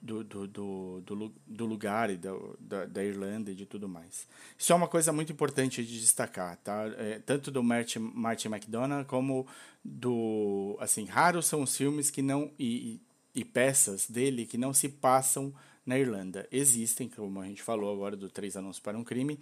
do, 0.00 0.22
do, 0.22 0.46
do, 0.46 1.32
do, 1.46 1.64
lugar 1.64 2.10
e 2.10 2.16
da, 2.16 2.30
da, 2.60 2.84
da, 2.84 3.04
Irlanda 3.04 3.50
e 3.50 3.54
de 3.54 3.66
tudo 3.66 3.88
mais. 3.88 4.26
Isso 4.56 4.72
é 4.72 4.76
uma 4.76 4.88
coisa 4.88 5.12
muito 5.12 5.32
importante 5.32 5.84
de 5.84 6.00
destacar, 6.00 6.56
tá? 6.58 6.86
É, 6.98 7.20
tanto 7.24 7.50
do 7.50 7.62
Martin, 7.62 7.98
Martin 7.98 8.48
McDonagh 8.48 9.04
como 9.06 9.46
do... 9.84 10.76
Assim, 10.80 11.04
raros 11.04 11.46
são 11.46 11.62
os 11.62 11.76
filmes 11.76 12.10
que 12.10 12.22
não... 12.22 12.50
E, 12.58 13.00
e 13.34 13.44
peças 13.44 14.08
dele 14.08 14.46
que 14.46 14.56
não 14.56 14.72
se 14.72 14.88
passam 14.88 15.52
na 15.84 15.98
Irlanda. 15.98 16.46
Existem, 16.52 17.08
como 17.08 17.40
a 17.40 17.46
gente 17.46 17.62
falou 17.62 17.92
agora 17.92 18.16
do 18.16 18.30
Três 18.30 18.56
Anúncios 18.56 18.80
para 18.80 18.96
um 18.96 19.04
Crime, 19.04 19.40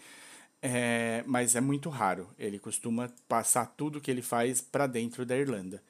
é, 0.61 1.23
mas 1.27 1.55
é 1.55 1.61
muito 1.61 1.91
raro. 1.91 2.29
Ele 2.39 2.59
costuma 2.59 3.11
passar 3.29 3.67
tudo 3.67 4.01
que 4.01 4.11
ele 4.11 4.23
faz 4.23 4.61
para 4.61 4.87
dentro 4.87 5.27
da 5.27 5.37
Irlanda. 5.37 5.83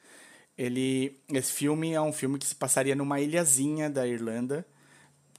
Ele, 0.57 1.19
esse 1.29 1.51
filme 1.51 1.93
é 1.93 2.01
um 2.01 2.13
filme 2.13 2.37
que 2.37 2.45
se 2.45 2.55
passaria 2.55 2.95
numa 2.95 3.19
ilhazinha 3.19 3.89
da 3.89 4.07
Irlanda, 4.07 4.65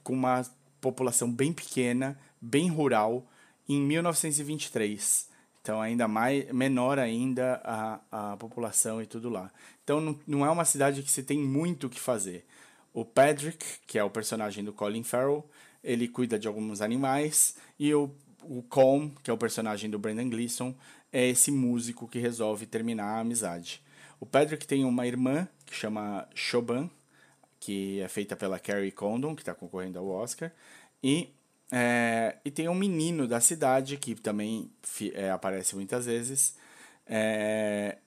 com 0.03 0.13
uma 0.13 0.45
população 0.81 1.31
bem 1.31 1.53
pequena, 1.53 2.19
bem 2.41 2.69
rural, 2.69 3.25
em 3.67 3.81
1923. 3.81 5.29
Então, 5.61 5.81
ainda 5.81 6.07
mais 6.07 6.51
menor 6.51 6.99
ainda 6.99 7.59
a, 7.63 8.33
a 8.33 8.37
população 8.37 9.01
e 9.01 9.07
tudo 9.07 9.29
lá. 9.29 9.51
Então, 9.83 9.99
não, 9.99 10.19
não 10.27 10.45
é 10.45 10.49
uma 10.51 10.65
cidade 10.65 11.01
que 11.01 11.11
se 11.11 11.23
tem 11.23 11.39
muito 11.39 11.87
o 11.87 11.89
que 11.89 11.99
fazer. 11.99 12.45
O 12.93 13.03
Patrick, 13.03 13.65
que 13.87 13.97
é 13.97 14.03
o 14.03 14.09
personagem 14.09 14.63
do 14.63 14.71
Colin 14.71 15.03
Farrell, 15.03 15.43
ele 15.83 16.07
cuida 16.07 16.37
de 16.37 16.47
alguns 16.47 16.81
animais. 16.81 17.55
E 17.79 17.93
o, 17.93 18.11
o 18.43 18.61
Colm, 18.63 19.09
que 19.23 19.29
é 19.29 19.33
o 19.33 19.37
personagem 19.37 19.89
do 19.89 19.97
Brendan 19.97 20.29
Gleeson, 20.29 20.75
é 21.11 21.27
esse 21.27 21.49
músico 21.49 22.07
que 22.07 22.19
resolve 22.19 22.65
terminar 22.65 23.17
a 23.17 23.19
amizade. 23.21 23.81
O 24.19 24.25
Patrick 24.25 24.65
tem 24.65 24.85
uma 24.85 25.05
irmã 25.05 25.47
que 25.65 25.73
chama 25.73 26.27
Shoban, 26.33 26.89
que 27.59 27.99
é 27.99 28.07
feita 28.07 28.35
pela 28.35 28.59
Carrie 28.59 28.91
Condon, 28.91 29.35
que 29.35 29.41
está 29.41 29.53
concorrendo 29.53 29.99
ao 29.99 30.07
Oscar. 30.07 30.51
E, 31.03 31.33
é, 31.71 32.37
e 32.45 32.51
tem 32.51 32.69
um 32.69 32.75
menino 32.75 33.27
da 33.27 33.39
cidade, 33.39 33.97
que 33.97 34.15
também 34.15 34.69
é, 35.13 35.31
aparece 35.31 35.75
muitas 35.75 36.05
vezes, 36.05 36.55
é, 37.07 37.97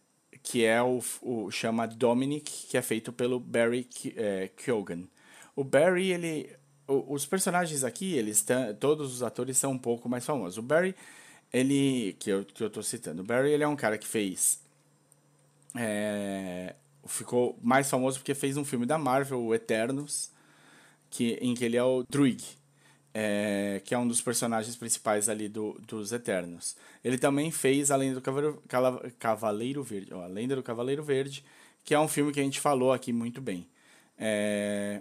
que 0.43 0.65
é 0.65 0.83
o, 0.83 1.01
o 1.23 1.51
chama 1.51 1.87
Dominic, 1.87 2.69
que 2.69 2.77
é 2.77 2.83
feito 2.83 3.13
pelo 3.13 3.41
Barry 3.41 3.89
é, 4.17 4.49
Keoghan. 4.57 5.09
O 5.57 5.65
Barry, 5.65 6.13
ele, 6.13 6.57
os 6.87 7.27
personagens 7.27 7.83
aqui, 7.85 8.15
eles 8.15 8.47
todos 8.79 9.13
os 9.13 9.23
atores 9.23 9.59
são 9.59 9.73
um 9.73 9.79
pouco 9.79 10.09
mais 10.09 10.25
famosos. 10.25 10.57
O 10.57 10.63
Barry, 10.63 10.95
ele, 11.53 12.17
que 12.19 12.31
eu, 12.31 12.45
que 12.45 12.63
eu 12.63 12.71
tô 12.71 12.83
citando, 12.83 13.23
o 13.23 13.25
Barry, 13.25 13.51
ele 13.51 13.65
é 13.65 13.69
um 13.69 13.77
cara 13.77 13.99
que 13.99 14.07
fez, 14.07 14.63
é, 15.77 16.75
ficou 17.07 17.59
mais 17.63 17.89
famoso 17.91 18.19
porque 18.19 18.35
fez 18.35 18.57
um 18.57 18.65
filme 18.65 18.87
da 18.87 18.99
Marvel, 18.99 19.41
o 19.43 19.55
Eternos, 19.55 20.31
que, 21.11 21.39
em 21.41 21.55
que 21.55 21.65
ele 21.65 21.77
é 21.77 21.83
o 21.83 22.05
Druig 22.09 22.59
é, 23.21 23.81
que 23.85 23.95
é 23.95 23.99
um 23.99 24.07
dos 24.07 24.21
personagens 24.21 24.77
principais 24.77 25.29
ali 25.29 25.49
do, 25.49 25.73
dos 25.87 26.13
Eternos. 26.13 26.77
Ele 27.03 27.19
também 27.19 27.51
fez 27.51 27.91
A 27.91 27.97
Lenda 27.97 28.15
do 28.15 28.21
Cavaleiro, 28.21 28.63
Cavaleiro 29.19 29.83
Verde, 29.83 30.15
ó, 30.15 30.23
A 30.23 30.27
Lenda 30.27 30.55
do 30.55 30.63
Cavaleiro 30.63 31.03
Verde, 31.03 31.45
que 31.85 31.95
é 31.95 31.99
um 31.99 32.07
filme 32.07 32.33
que 32.33 32.39
a 32.39 32.43
gente 32.45 32.61
falou 32.61 32.93
aqui 32.93 33.13
muito 33.13 33.41
bem. 33.41 33.67
É, 34.17 35.01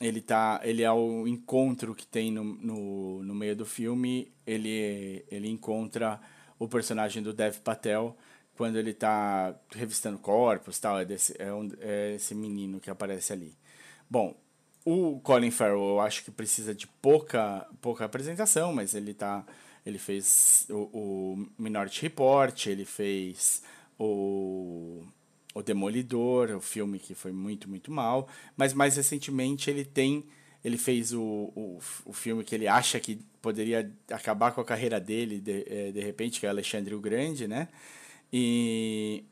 ele, 0.00 0.20
tá, 0.20 0.60
ele 0.64 0.82
é 0.82 0.92
o 0.92 1.26
encontro 1.26 1.94
que 1.94 2.06
tem 2.06 2.30
no, 2.30 2.44
no, 2.44 3.22
no 3.22 3.34
meio 3.34 3.56
do 3.56 3.64
filme, 3.64 4.30
ele, 4.46 5.24
ele 5.30 5.48
encontra 5.48 6.20
o 6.58 6.68
personagem 6.68 7.22
do 7.22 7.32
Dev 7.32 7.56
Patel 7.60 8.16
quando 8.56 8.76
ele 8.76 8.90
está 8.90 9.54
revistando 9.74 10.18
corpos, 10.18 10.78
tal, 10.78 10.98
é, 10.98 11.04
desse, 11.04 11.34
é, 11.38 11.52
um, 11.52 11.70
é 11.80 12.14
esse 12.14 12.34
menino 12.34 12.80
que 12.80 12.90
aparece 12.90 13.32
ali. 13.32 13.54
Bom, 14.08 14.34
o 14.84 15.20
Colin 15.20 15.50
Farrell, 15.50 15.88
eu 15.88 16.00
acho 16.00 16.24
que 16.24 16.30
precisa 16.30 16.74
de 16.74 16.86
pouca, 16.86 17.66
pouca 17.80 18.04
apresentação, 18.04 18.72
mas 18.72 18.94
ele 18.94 19.12
tá. 19.12 19.44
Ele 19.84 19.98
fez 19.98 20.66
o, 20.70 20.74
o 20.92 21.46
Minority 21.58 22.02
Report, 22.02 22.66
ele 22.66 22.84
fez 22.84 23.62
o, 23.98 25.04
o 25.54 25.62
Demolidor, 25.62 26.50
o 26.50 26.60
filme 26.60 26.98
que 26.98 27.14
foi 27.14 27.30
muito, 27.30 27.68
muito 27.68 27.90
mal. 27.92 28.28
Mas 28.56 28.72
mais 28.72 28.96
recentemente 28.96 29.70
ele 29.70 29.84
tem. 29.84 30.24
Ele 30.64 30.78
fez 30.78 31.12
o, 31.12 31.20
o, 31.22 31.78
o 32.04 32.12
filme 32.12 32.42
que 32.42 32.54
ele 32.54 32.66
acha 32.66 32.98
que 32.98 33.20
poderia 33.40 33.92
acabar 34.10 34.52
com 34.52 34.60
a 34.60 34.64
carreira 34.64 34.98
dele 34.98 35.40
de, 35.40 35.64
é, 35.68 35.92
de 35.92 36.00
repente, 36.00 36.40
que 36.40 36.46
é 36.46 36.48
Alexandre 36.48 36.94
o 36.94 37.00
Grande, 37.00 37.46
né? 37.46 37.68
E 38.32 39.24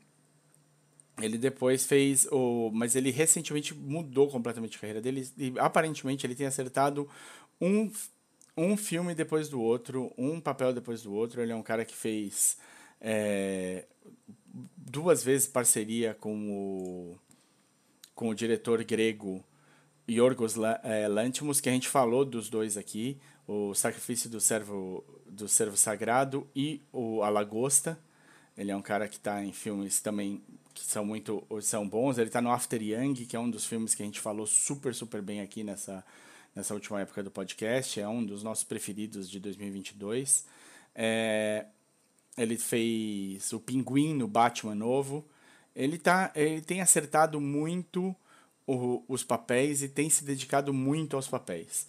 ele 1.21 1.39
depois 1.39 1.85
fez 1.87 2.27
o. 2.31 2.71
Mas 2.73 2.97
ele 2.97 3.11
recentemente 3.11 3.75
mudou 3.75 4.29
completamente 4.29 4.77
a 4.77 4.81
carreira 4.81 5.01
dele. 5.01 5.29
E 5.39 5.53
aparentemente 5.59 6.27
ele 6.27 6.35
tem 6.35 6.47
acertado 6.47 7.09
um, 7.61 7.91
um 8.57 8.77
filme 8.77 9.15
depois 9.15 9.49
do 9.49 9.61
outro, 9.61 10.13
um 10.19 10.41
papel 10.41 10.73
depois 10.73 11.03
do 11.03 11.13
outro. 11.13 11.41
Ele 11.41 11.53
é 11.53 11.57
um 11.57 11.63
cara 11.63 11.85
que 11.85 11.95
fez 11.95 12.57
é, 13.01 13.85
duas 14.77 15.23
vezes 15.23 15.47
parceria 15.47 16.15
com 16.15 16.51
o, 16.51 17.19
com 18.15 18.29
o 18.29 18.35
diretor 18.35 18.83
grego 18.85 19.45
Yorgos 20.09 20.55
é, 20.83 21.09
Lantimos, 21.09 21.61
que 21.61 21.69
a 21.69 21.73
gente 21.73 21.89
falou 21.89 22.25
dos 22.25 22.49
dois 22.49 22.77
aqui: 22.77 23.19
o 23.47 23.75
Sacrifício 23.75 24.29
do 24.29 24.41
Servo, 24.41 25.05
do 25.27 25.49
Servo 25.49 25.77
Sagrado 25.77 26.47
e 26.55 26.83
o 26.93 27.23
A 27.23 27.29
Lagosta. 27.29 27.99
Ele 28.57 28.71
é 28.71 28.77
um 28.77 28.83
cara 28.83 29.09
que 29.09 29.17
está 29.17 29.45
em 29.45 29.53
filmes 29.53 30.01
também 30.01 30.43
que 30.73 30.85
são 30.85 31.05
muito 31.05 31.47
são 31.63 31.89
bons. 31.89 32.19
Ele 32.19 32.29
está 32.29 32.41
no 32.41 32.51
After 32.51 32.83
Young, 32.83 33.15
que 33.15 33.37
é 33.37 33.41
um 33.41 33.51
dos 33.51 33.65
filmes 33.65 33.95
que 33.95 34.03
a 34.03 34.07
gente 34.07 34.21
falou 34.21 34.47
super, 34.47 34.95
super 34.95 35.23
bem 35.23 35.41
aqui 35.41 35.63
nessa, 35.63 36.05
nessa 36.55 36.75
última 36.75 37.01
época 37.01 37.23
do 37.23 37.31
podcast. 37.31 38.01
É 38.01 38.09
um 38.09 38.25
dos 38.25 38.43
nossos 38.43 38.65
preferidos 38.65 39.31
de 39.31 39.39
2022. 39.39 40.45
É, 40.95 41.67
ele 42.37 42.57
fez 42.57 43.53
o 43.53 43.61
Pinguim 43.61 44.15
no 44.15 44.27
Batman 44.27 44.75
novo. 44.75 45.25
Ele, 45.75 45.99
tá, 45.99 46.33
ele 46.35 46.61
tem 46.61 46.81
acertado 46.81 47.41
muito 47.41 48.15
o, 48.67 49.03
os 49.09 49.23
papéis 49.25 49.83
e 49.83 49.89
tem 49.89 50.09
se 50.11 50.25
dedicado 50.25 50.73
muito 50.73 51.17
aos 51.17 51.29
papéis. 51.29 51.87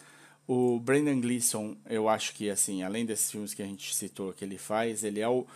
O 0.47 0.79
Brendan 0.79 1.21
Gleeson, 1.21 1.75
eu 1.87 2.07
acho 2.07 2.33
que, 2.33 2.49
assim, 2.51 2.83
além 2.83 3.03
desses 3.03 3.31
filmes 3.31 3.53
que 3.53 3.63
a 3.63 3.65
gente 3.65 3.95
citou 3.95 4.31
que 4.31 4.45
ele 4.45 4.59
faz, 4.59 5.03
ele 5.03 5.19
é 5.19 5.27
o, 5.27 5.47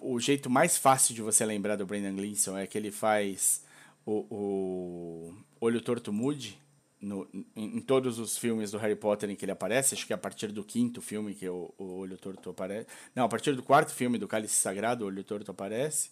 o 0.00 0.18
jeito 0.20 0.48
mais 0.48 0.76
fácil 0.76 1.14
de 1.14 1.22
você 1.22 1.44
lembrar 1.44 1.76
do 1.76 1.86
Brendan 1.86 2.14
Gleeson 2.14 2.56
é 2.56 2.66
que 2.66 2.78
ele 2.78 2.90
faz 2.90 3.62
o, 4.04 4.26
o 4.30 5.34
Olho 5.60 5.80
Torto 5.80 6.12
Mude 6.12 6.58
no, 7.00 7.28
em, 7.32 7.76
em, 7.76 7.80
todos 7.80 8.18
os 8.18 8.38
filmes 8.38 8.70
do 8.70 8.78
Harry 8.78 8.96
Potter 8.96 9.30
em 9.30 9.36
que 9.36 9.44
ele 9.44 9.52
aparece, 9.52 9.94
acho 9.94 10.06
que 10.06 10.12
é 10.12 10.16
a 10.16 10.18
partir 10.18 10.48
do 10.48 10.64
quinto 10.64 11.00
filme 11.00 11.34
que 11.34 11.48
o, 11.48 11.72
o 11.78 11.98
Olho 11.98 12.16
Torto 12.16 12.50
aparece. 12.50 12.86
Não, 13.14 13.24
a 13.24 13.28
partir 13.28 13.54
do 13.54 13.62
quarto 13.62 13.92
filme 13.92 14.18
do 14.18 14.26
Cálice 14.26 14.54
Sagrado, 14.54 15.04
o 15.04 15.08
Olho 15.08 15.22
Torto 15.22 15.50
aparece. 15.50 16.10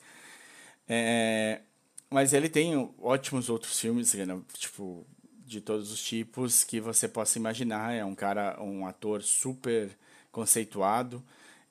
É, 0.88 1.62
mas 2.10 2.32
ele 2.32 2.48
tem 2.48 2.76
ótimos 2.98 3.48
outros 3.48 3.80
filmes, 3.80 4.14
tipo, 4.54 5.06
de 5.44 5.60
todos 5.60 5.90
os 5.90 6.02
tipos 6.02 6.62
que 6.62 6.80
você 6.80 7.08
possa 7.08 7.38
imaginar. 7.38 7.92
É 7.92 8.04
um 8.04 8.14
cara, 8.14 8.62
um 8.62 8.86
ator 8.86 9.22
super 9.22 9.90
conceituado. 10.30 11.22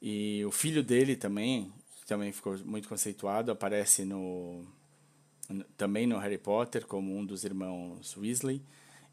E 0.02 0.44
o 0.46 0.52
filho 0.52 0.84
dele 0.84 1.16
também, 1.16 1.72
também 2.06 2.32
ficou 2.32 2.58
muito 2.60 2.88
conceituado, 2.88 3.52
aparece 3.52 4.06
no 4.06 4.66
também 5.78 6.08
no 6.08 6.18
Harry 6.18 6.38
Potter 6.38 6.86
como 6.86 7.16
um 7.16 7.26
dos 7.26 7.44
irmãos 7.44 8.16
Weasley 8.18 8.62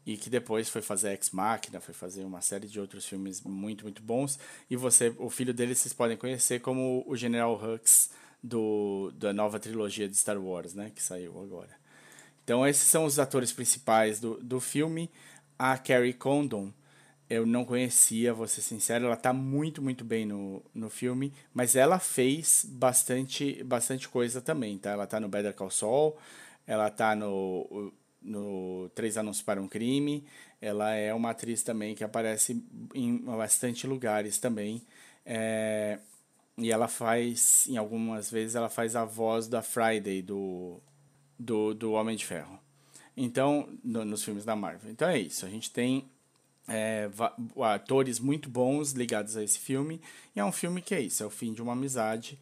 e 0.05 0.17
que 0.17 0.29
depois 0.29 0.69
foi 0.69 0.81
fazer 0.81 1.11
Ex 1.11 1.29
Machina, 1.31 1.79
foi 1.79 1.93
fazer 1.93 2.23
uma 2.23 2.41
série 2.41 2.67
de 2.67 2.79
outros 2.79 3.05
filmes 3.05 3.41
muito 3.41 3.83
muito 3.83 4.01
bons 4.01 4.39
e 4.69 4.75
você 4.75 5.13
o 5.17 5.29
filho 5.29 5.53
dele 5.53 5.75
vocês 5.75 5.93
podem 5.93 6.17
conhecer 6.17 6.61
como 6.61 7.03
o 7.05 7.15
General 7.15 7.53
Hux 7.53 8.11
do 8.41 9.11
da 9.15 9.33
nova 9.33 9.59
trilogia 9.59 10.07
de 10.07 10.15
Star 10.15 10.39
Wars, 10.41 10.73
né, 10.73 10.91
que 10.93 11.01
saiu 11.01 11.39
agora. 11.41 11.79
Então 12.43 12.65
esses 12.65 12.83
são 12.83 13.05
os 13.05 13.19
atores 13.19 13.51
principais 13.51 14.19
do, 14.19 14.35
do 14.41 14.59
filme. 14.59 15.09
A 15.59 15.77
Carrie 15.77 16.13
Condon 16.13 16.73
eu 17.31 17.45
não 17.45 17.63
conhecia, 17.63 18.33
vou 18.33 18.45
ser 18.45 18.59
sincero, 18.59 19.05
ela 19.05 19.15
tá 19.15 19.31
muito, 19.31 19.81
muito 19.81 20.03
bem 20.03 20.25
no, 20.25 20.61
no 20.75 20.89
filme, 20.89 21.31
mas 21.53 21.77
ela 21.77 21.97
fez 21.97 22.65
bastante, 22.67 23.63
bastante 23.63 24.09
coisa 24.09 24.41
também, 24.41 24.77
tá? 24.77 24.91
Ela 24.91 25.07
tá 25.07 25.17
no 25.17 25.29
Better 25.29 25.53
Call 25.53 25.71
Saul, 25.71 26.17
ela 26.67 26.89
tá 26.89 27.15
no, 27.15 27.93
no 28.21 28.89
Três 28.93 29.15
Anúncios 29.15 29.45
para 29.45 29.61
um 29.61 29.67
Crime, 29.69 30.25
ela 30.59 30.93
é 30.93 31.13
uma 31.13 31.29
atriz 31.29 31.63
também 31.63 31.95
que 31.95 32.03
aparece 32.03 32.61
em 32.93 33.17
bastante 33.19 33.87
lugares 33.87 34.37
também, 34.37 34.81
é, 35.25 35.99
e 36.57 36.69
ela 36.69 36.89
faz, 36.89 37.65
em 37.69 37.77
algumas 37.77 38.29
vezes, 38.29 38.55
ela 38.55 38.69
faz 38.69 38.93
a 38.93 39.05
voz 39.05 39.47
da 39.47 39.61
Friday, 39.61 40.21
do, 40.21 40.81
do, 41.39 41.73
do 41.73 41.93
Homem 41.93 42.17
de 42.17 42.25
Ferro. 42.25 42.59
Então, 43.15 43.69
no, 43.81 44.03
nos 44.03 44.21
filmes 44.21 44.43
da 44.43 44.53
Marvel. 44.53 44.91
Então 44.91 45.07
é 45.07 45.17
isso, 45.17 45.45
a 45.45 45.49
gente 45.49 45.71
tem 45.71 46.11
é, 46.67 47.09
atores 47.63 48.19
muito 48.19 48.49
bons 48.49 48.91
ligados 48.91 49.35
a 49.35 49.43
esse 49.43 49.59
filme. 49.59 50.01
E 50.35 50.39
é 50.39 50.45
um 50.45 50.51
filme 50.51 50.81
que 50.81 50.95
é 50.95 51.01
isso, 51.01 51.23
é 51.23 51.25
o 51.25 51.29
fim 51.29 51.53
de 51.53 51.61
uma 51.61 51.73
amizade. 51.73 52.39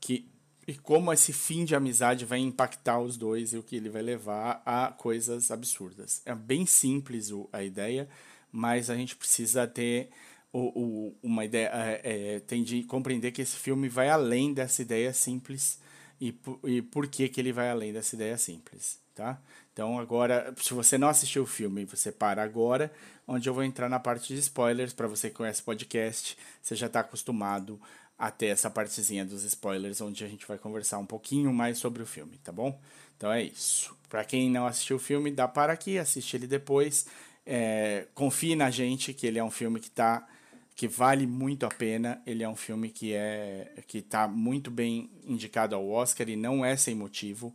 Que, 0.00 0.28
e 0.66 0.74
como 0.74 1.12
esse 1.12 1.32
fim 1.32 1.64
de 1.64 1.74
amizade 1.74 2.24
vai 2.24 2.38
impactar 2.38 3.00
os 3.00 3.16
dois 3.16 3.52
e 3.52 3.58
o 3.58 3.62
que 3.62 3.76
ele 3.76 3.88
vai 3.88 4.02
levar 4.02 4.62
a 4.64 4.92
coisas 4.92 5.50
absurdas. 5.50 6.22
É 6.24 6.34
bem 6.34 6.66
simples 6.66 7.30
o, 7.30 7.48
a 7.52 7.62
ideia, 7.62 8.08
mas 8.52 8.90
a 8.90 8.96
gente 8.96 9.16
precisa 9.16 9.66
ter 9.66 10.10
o, 10.52 10.60
o, 10.80 11.16
uma 11.22 11.44
ideia. 11.44 11.70
É, 11.72 12.34
é, 12.34 12.40
tem 12.40 12.62
de 12.62 12.82
compreender 12.84 13.32
que 13.32 13.42
esse 13.42 13.56
filme 13.56 13.88
vai 13.88 14.08
além 14.08 14.52
dessa 14.52 14.82
ideia 14.82 15.12
simples 15.12 15.78
e, 16.20 16.34
e 16.64 16.82
por 16.82 17.06
que, 17.06 17.28
que 17.28 17.40
ele 17.40 17.52
vai 17.52 17.70
além 17.70 17.92
dessa 17.92 18.14
ideia 18.14 18.36
simples. 18.38 19.00
Tá? 19.14 19.40
Então 19.78 19.96
agora, 19.96 20.52
se 20.56 20.74
você 20.74 20.98
não 20.98 21.06
assistiu 21.06 21.44
o 21.44 21.46
filme, 21.46 21.84
você 21.84 22.10
para 22.10 22.42
agora, 22.42 22.92
onde 23.28 23.48
eu 23.48 23.54
vou 23.54 23.62
entrar 23.62 23.88
na 23.88 24.00
parte 24.00 24.34
de 24.34 24.40
spoilers. 24.40 24.92
Para 24.92 25.06
você 25.06 25.30
que 25.30 25.36
conhece 25.36 25.62
podcast, 25.62 26.36
você 26.60 26.74
já 26.74 26.88
está 26.88 26.98
acostumado 26.98 27.80
a 28.18 28.28
ter 28.28 28.46
essa 28.46 28.68
partezinha 28.68 29.24
dos 29.24 29.44
spoilers, 29.44 30.00
onde 30.00 30.24
a 30.24 30.26
gente 30.26 30.44
vai 30.48 30.58
conversar 30.58 30.98
um 30.98 31.06
pouquinho 31.06 31.52
mais 31.52 31.78
sobre 31.78 32.02
o 32.02 32.06
filme, 32.06 32.40
tá 32.42 32.50
bom? 32.50 32.76
Então 33.16 33.30
é 33.30 33.40
isso. 33.40 33.96
Para 34.08 34.24
quem 34.24 34.50
não 34.50 34.66
assistiu 34.66 34.96
o 34.96 34.98
filme, 34.98 35.30
dá 35.30 35.46
para 35.46 35.74
aqui, 35.74 35.96
assiste 35.96 36.34
ele 36.34 36.48
depois. 36.48 37.06
É, 37.46 38.08
confie 38.16 38.56
na 38.56 38.72
gente 38.72 39.14
que 39.14 39.28
ele 39.28 39.38
é 39.38 39.44
um 39.44 39.50
filme 39.50 39.78
que 39.78 39.92
tá 39.92 40.26
que 40.74 40.88
vale 40.88 41.24
muito 41.24 41.64
a 41.64 41.68
pena. 41.68 42.20
Ele 42.26 42.42
é 42.42 42.48
um 42.48 42.56
filme 42.56 42.90
que 42.90 43.14
é 43.14 43.74
que 43.86 43.98
está 43.98 44.26
muito 44.26 44.72
bem 44.72 45.08
indicado 45.24 45.76
ao 45.76 45.88
Oscar 45.88 46.28
e 46.28 46.34
não 46.34 46.64
é 46.64 46.76
sem 46.76 46.96
motivo. 46.96 47.54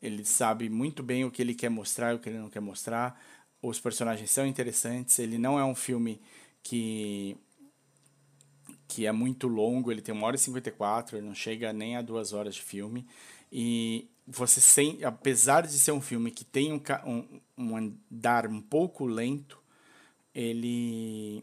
Ele 0.00 0.24
sabe 0.24 0.68
muito 0.68 1.02
bem 1.02 1.24
o 1.24 1.30
que 1.30 1.42
ele 1.42 1.54
quer 1.54 1.68
mostrar 1.68 2.12
e 2.12 2.16
o 2.16 2.18
que 2.18 2.28
ele 2.28 2.38
não 2.38 2.50
quer 2.50 2.60
mostrar. 2.60 3.20
Os 3.62 3.80
personagens 3.80 4.30
são 4.30 4.46
interessantes. 4.46 5.18
Ele 5.18 5.38
não 5.38 5.58
é 5.58 5.64
um 5.64 5.74
filme 5.74 6.20
que 6.62 7.36
que 8.88 9.04
é 9.04 9.12
muito 9.12 9.48
longo, 9.48 9.90
ele 9.90 10.00
tem 10.00 10.14
1 10.14 10.22
hora 10.22 10.36
e 10.36 10.38
54, 10.38 11.16
ele 11.16 11.26
não 11.26 11.34
chega 11.34 11.72
nem 11.72 11.96
a 11.96 12.02
duas 12.02 12.32
horas 12.32 12.54
de 12.54 12.62
filme. 12.62 13.04
E 13.50 14.08
você 14.26 14.60
sem, 14.60 15.02
apesar 15.04 15.62
de 15.62 15.72
ser 15.72 15.92
um 15.92 16.00
filme 16.00 16.30
que 16.30 16.44
tem 16.44 16.72
um, 16.72 16.80
um, 17.04 17.40
um 17.58 17.76
andar 17.76 18.46
um 18.46 18.60
pouco 18.60 19.04
lento, 19.04 19.58
ele 20.34 21.42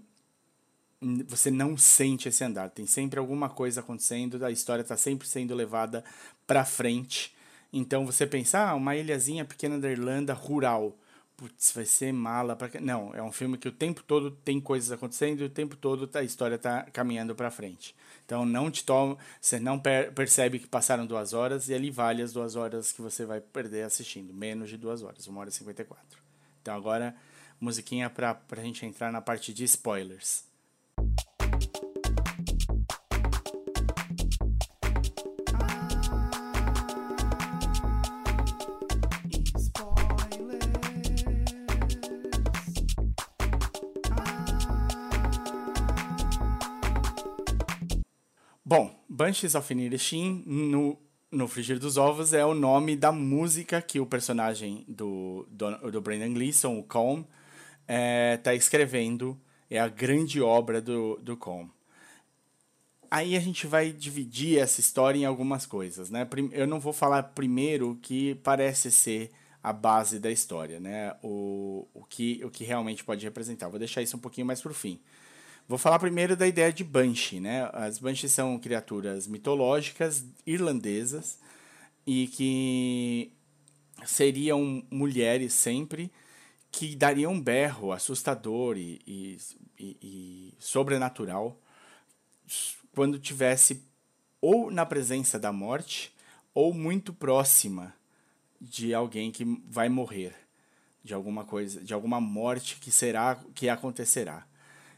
você 1.27 1.51
não 1.51 1.77
sente 1.77 2.29
esse 2.29 2.43
andar. 2.43 2.69
Tem 2.69 2.85
sempre 2.85 3.19
alguma 3.19 3.49
coisa 3.49 3.81
acontecendo, 3.81 4.43
a 4.45 4.51
história 4.51 4.81
está 4.81 4.95
sempre 4.95 5.27
sendo 5.27 5.53
levada 5.53 6.03
para 6.47 6.63
frente 6.63 7.35
então 7.73 8.05
você 8.05 8.27
pensa, 8.27 8.69
ah, 8.69 8.75
uma 8.75 8.95
ilhazinha 8.95 9.43
pequena 9.43 9.79
da 9.79 9.89
Irlanda 9.89 10.33
rural. 10.33 10.95
Putz, 11.35 11.71
vai 11.71 11.83
ser 11.83 12.13
mala 12.13 12.55
para 12.55 12.79
Não, 12.79 13.13
é 13.15 13.21
um 13.21 13.31
filme 13.31 13.57
que 13.57 13.67
o 13.67 13.71
tempo 13.71 14.03
todo 14.03 14.29
tem 14.29 14.61
coisas 14.61 14.91
acontecendo 14.91 15.41
e 15.41 15.45
o 15.45 15.49
tempo 15.49 15.75
todo 15.75 16.07
a 16.13 16.21
história 16.21 16.55
está 16.55 16.83
caminhando 16.93 17.33
para 17.33 17.49
frente. 17.49 17.95
Então 18.23 18.45
não 18.45 18.69
te 18.69 18.85
toma, 18.85 19.17
você 19.41 19.59
não 19.59 19.79
per 19.79 20.13
percebe 20.13 20.59
que 20.59 20.67
passaram 20.67 21.07
duas 21.07 21.33
horas 21.33 21.67
e 21.69 21.73
ali 21.73 21.89
vale 21.89 22.21
as 22.21 22.31
duas 22.31 22.55
horas 22.55 22.91
que 22.91 23.01
você 23.01 23.25
vai 23.25 23.41
perder 23.41 23.83
assistindo, 23.83 24.31
menos 24.31 24.69
de 24.69 24.77
duas 24.77 25.01
horas, 25.01 25.25
uma 25.25 25.39
hora 25.39 25.49
e 25.49 25.51
cinquenta 25.51 25.81
e 25.81 25.85
quatro. 25.85 26.19
Então 26.61 26.75
agora 26.75 27.15
musiquinha 27.59 28.09
para 28.09 28.39
a 28.51 28.61
gente 28.61 28.85
entrar 28.85 29.11
na 29.11 29.19
parte 29.19 29.51
de 29.51 29.63
spoilers. 29.63 30.52
Banshees 49.23 49.55
of 49.55 49.71
Inisherin 49.71 50.43
no, 50.45 50.99
no 51.31 51.47
Frigir 51.47 51.79
dos 51.79 51.95
Ovos 51.95 52.33
é 52.33 52.45
o 52.45 52.53
nome 52.53 52.93
da 52.97 53.09
música 53.09 53.81
que 53.81 53.97
o 53.97 54.05
personagem 54.05 54.83
do, 54.85 55.47
do, 55.49 55.91
do 55.91 56.01
Brendan 56.01 56.33
Gleeson, 56.33 56.77
o 56.77 56.83
Colm, 56.83 57.23
é, 57.87 58.35
tá 58.35 58.53
escrevendo. 58.53 59.39
É 59.69 59.79
a 59.79 59.87
grande 59.87 60.41
obra 60.41 60.81
do, 60.81 61.15
do 61.21 61.37
Colm. 61.37 61.69
Aí 63.09 63.37
a 63.37 63.39
gente 63.39 63.65
vai 63.65 63.93
dividir 63.93 64.59
essa 64.59 64.81
história 64.81 65.17
em 65.17 65.23
algumas 65.23 65.65
coisas, 65.65 66.09
né? 66.09 66.27
Eu 66.51 66.67
não 66.67 66.81
vou 66.81 66.91
falar 66.91 67.23
primeiro 67.23 67.91
o 67.91 67.95
que 67.95 68.35
parece 68.43 68.91
ser 68.91 69.31
a 69.63 69.71
base 69.71 70.19
da 70.19 70.29
história, 70.29 70.81
né? 70.81 71.15
O, 71.23 71.87
o, 71.93 72.03
que, 72.03 72.43
o 72.43 72.51
que 72.51 72.65
realmente 72.65 73.05
pode 73.05 73.23
representar. 73.23 73.69
Vou 73.69 73.79
deixar 73.79 74.01
isso 74.01 74.17
um 74.17 74.19
pouquinho 74.19 74.45
mais 74.45 74.61
para 74.61 74.71
o 74.71 74.75
fim. 74.75 74.99
Vou 75.67 75.77
falar 75.77 75.97
primeiro 75.97 76.35
da 76.35 76.45
ideia 76.45 76.73
de 76.73 76.83
Banshee, 76.83 77.39
né? 77.39 77.69
As 77.71 77.97
Banshees 77.97 78.33
são 78.33 78.59
criaturas 78.59 79.27
mitológicas 79.27 80.25
irlandesas 80.45 81.39
e 82.05 82.27
que 82.27 83.31
seriam 84.05 84.83
mulheres 84.91 85.53
sempre 85.53 86.11
que 86.69 86.95
dariam 86.95 87.33
um 87.33 87.41
berro 87.41 87.93
assustador 87.93 88.77
e, 88.77 88.99
e, 89.07 89.37
e, 89.79 89.97
e 90.01 90.53
sobrenatural 90.59 91.57
quando 92.93 93.17
tivesse 93.17 93.83
ou 94.41 94.69
na 94.69 94.85
presença 94.85 95.39
da 95.39 95.53
morte 95.53 96.13
ou 96.53 96.73
muito 96.73 97.13
próxima 97.13 97.93
de 98.59 98.93
alguém 98.93 99.31
que 99.31 99.45
vai 99.65 99.87
morrer 99.87 100.35
de 101.03 101.13
alguma 101.13 101.45
coisa, 101.45 101.81
de 101.81 101.93
alguma 101.93 102.19
morte 102.19 102.77
que 102.79 102.91
será 102.91 103.39
que 103.55 103.69
acontecerá. 103.69 104.45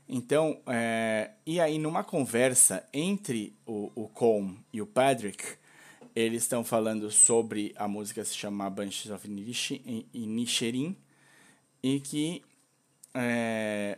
Então, 0.07 0.61
é, 0.67 1.31
e 1.45 1.59
aí 1.59 1.79
numa 1.79 2.03
conversa 2.03 2.87
entre 2.93 3.55
o, 3.65 3.91
o 3.95 4.07
Colm 4.07 4.55
e 4.71 4.81
o 4.81 4.85
Patrick, 4.85 5.43
eles 6.15 6.43
estão 6.43 6.63
falando 6.63 7.09
sobre 7.11 7.73
a 7.75 7.87
música 7.87 8.23
se 8.23 8.35
chama 8.35 8.69
Banshees 8.69 9.11
of 9.11 9.27
Inisherin 10.13 10.95
e 11.83 11.99
que 11.99 12.43
é, 13.13 13.97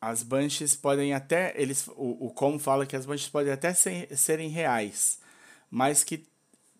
as 0.00 0.22
Banshees 0.22 0.76
podem 0.76 1.14
até 1.14 1.52
eles 1.60 1.88
o, 1.88 2.26
o 2.26 2.30
Colm 2.30 2.58
fala 2.58 2.86
que 2.86 2.94
as 2.94 3.06
Banshees 3.06 3.30
podem 3.30 3.52
até 3.52 3.72
ser, 3.72 4.16
serem 4.16 4.48
reais, 4.48 5.18
mas 5.70 6.04
que 6.04 6.26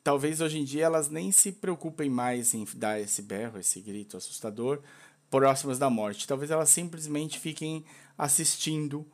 talvez 0.05 0.41
hoje 0.41 0.59
em 0.59 0.65
dia 0.65 0.85
elas 0.85 1.09
nem 1.09 1.33
se 1.33 1.53
preocupem 1.53 2.09
mais 2.09 2.55
em 2.55 2.67
dar 2.77 3.01
esse 3.01 3.23
berro, 3.23 3.59
esse 3.59 3.81
grito 3.81 4.17
assustador, 4.17 4.81
próximas 5.31 5.79
da 5.79 5.91
morte. 5.91 6.27
Talvez 6.27 6.51
elas 6.51 6.69
simplesmente 6.69 7.39
fiquem 7.39 7.85
assistindo 8.17 9.07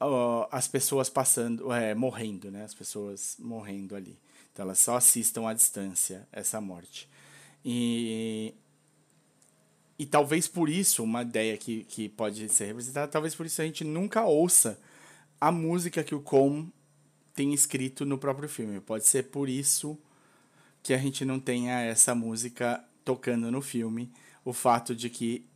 uh, 0.00 0.46
as 0.50 0.66
pessoas 0.66 1.08
passando, 1.08 1.72
é, 1.72 1.94
morrendo, 1.94 2.50
né? 2.50 2.64
As 2.64 2.74
pessoas 2.74 3.36
morrendo 3.38 3.94
ali. 3.94 4.18
Então 4.52 4.64
elas 4.64 4.78
só 4.78 4.96
assistam 4.96 5.48
à 5.48 5.54
distância 5.54 6.26
essa 6.32 6.60
morte. 6.60 7.08
E, 7.64 8.54
e 9.98 10.06
talvez 10.06 10.48
por 10.48 10.68
isso, 10.68 11.02
uma 11.02 11.22
ideia 11.22 11.56
que, 11.56 11.84
que 11.84 12.08
pode 12.08 12.48
ser 12.48 12.66
representada, 12.66 13.08
talvez 13.08 13.34
por 13.34 13.46
isso 13.46 13.60
a 13.60 13.64
gente 13.64 13.84
nunca 13.84 14.24
ouça 14.24 14.80
a 15.40 15.52
música 15.52 16.02
que 16.02 16.14
o 16.14 16.20
Com 16.20 16.68
tem 17.34 17.54
escrito 17.54 18.04
no 18.04 18.18
próprio 18.18 18.48
filme. 18.48 18.80
Pode 18.80 19.06
ser 19.06 19.24
por 19.24 19.48
isso 19.48 19.98
que 20.82 20.92
a 20.92 20.98
gente 20.98 21.24
não 21.24 21.38
tenha 21.38 21.80
essa 21.80 22.14
música 22.14 22.84
tocando 23.04 23.50
no 23.50 23.62
filme. 23.62 24.10
O 24.44 24.52
fato 24.52 24.94
de 24.96 25.08
que 25.08 25.46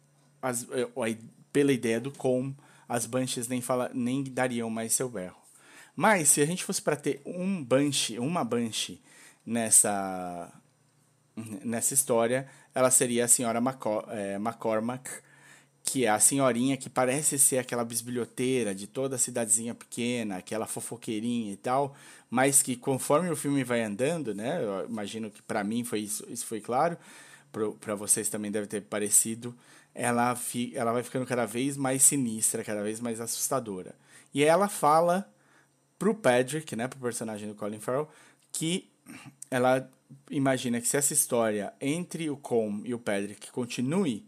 as, 0.45 0.67
eh, 0.71 1.17
pela 1.53 1.73
ideia 1.73 2.01
do 2.01 2.11
com, 2.11 2.55
as 2.89 3.07
Banshees 3.07 3.49
nem, 3.49 3.61
fala, 3.61 3.91
nem 3.95 4.23
dariam 4.23 4.69
mais 4.69 4.93
seu 4.93 5.09
berro. 5.09 5.37
Mas 5.97 6.29
se 6.29 6.41
a 6.41 6.47
gente 6.47 6.65
fosse 6.65 6.83
para 6.83 6.97
ter 6.97 7.23
um 7.25 7.63
Banshee, 7.63 8.19
uma 8.19 8.45
Banshee 8.45 9.01
nessa, 9.47 10.53
nessa 11.65 11.95
história, 11.95 12.47
ela 12.75 12.91
seria 12.91 13.25
a 13.25 13.29
senhora 13.29 13.59
McCor 13.59 14.05
é, 14.11 14.35
McCormack, 14.35 15.09
que 15.83 16.05
é 16.05 16.09
a 16.09 16.19
senhorinha 16.19 16.77
que 16.77 16.91
parece 16.91 17.39
ser 17.39 17.59
aquela 17.59 17.85
bisbilhoteira 17.85 18.75
de 18.75 18.87
toda 18.87 19.17
a 19.17 19.19
cidadezinha 19.19 19.75
pequena, 19.75 20.37
aquela 20.39 20.67
fofoqueirinha 20.67 21.53
e 21.53 21.57
tal, 21.57 21.95
mas 22.29 22.63
que 22.63 22.75
conforme 22.75 23.31
o 23.31 23.37
filme 23.37 23.63
vai 23.63 23.83
andando, 23.83 24.35
né, 24.35 24.63
eu 24.63 24.87
imagino 24.89 25.31
que 25.31 25.43
para 25.43 25.63
mim 25.63 25.85
foi 25.85 26.01
isso, 26.01 26.27
isso 26.29 26.47
foi 26.47 26.61
claro, 26.61 26.97
para 27.81 27.95
vocês 27.95 28.29
também 28.29 28.51
deve 28.51 28.67
ter 28.67 28.81
parecido, 28.83 29.55
ela, 29.95 30.35
fi, 30.35 30.73
ela 30.75 30.93
vai 30.93 31.03
ficando 31.03 31.25
cada 31.25 31.47
vez 31.47 31.77
mais 31.77 32.03
sinistra, 32.03 32.65
cada 32.65 32.83
vez 32.83 33.01
mais 33.01 33.21
assustadora. 33.21 33.95
E 34.33 34.43
ela 34.43 34.69
fala 34.69 35.31
pro 35.99 36.15
Patrick, 36.15 36.75
né, 36.75 36.89
pro 36.89 36.99
personagem 36.99 37.49
do 37.49 37.55
Colin 37.55 37.79
Farrell, 37.79 38.09
que 38.53 38.91
ela 39.51 39.89
imagina 40.31 40.81
que 40.81 40.89
se 40.89 40.97
essa 40.97 41.13
história 41.13 41.73
entre 41.81 42.29
o 42.29 42.37
Com 42.37 42.83
e 42.85 42.93
o 42.93 42.99
Patrick 42.99 43.51
continue, 43.53 44.27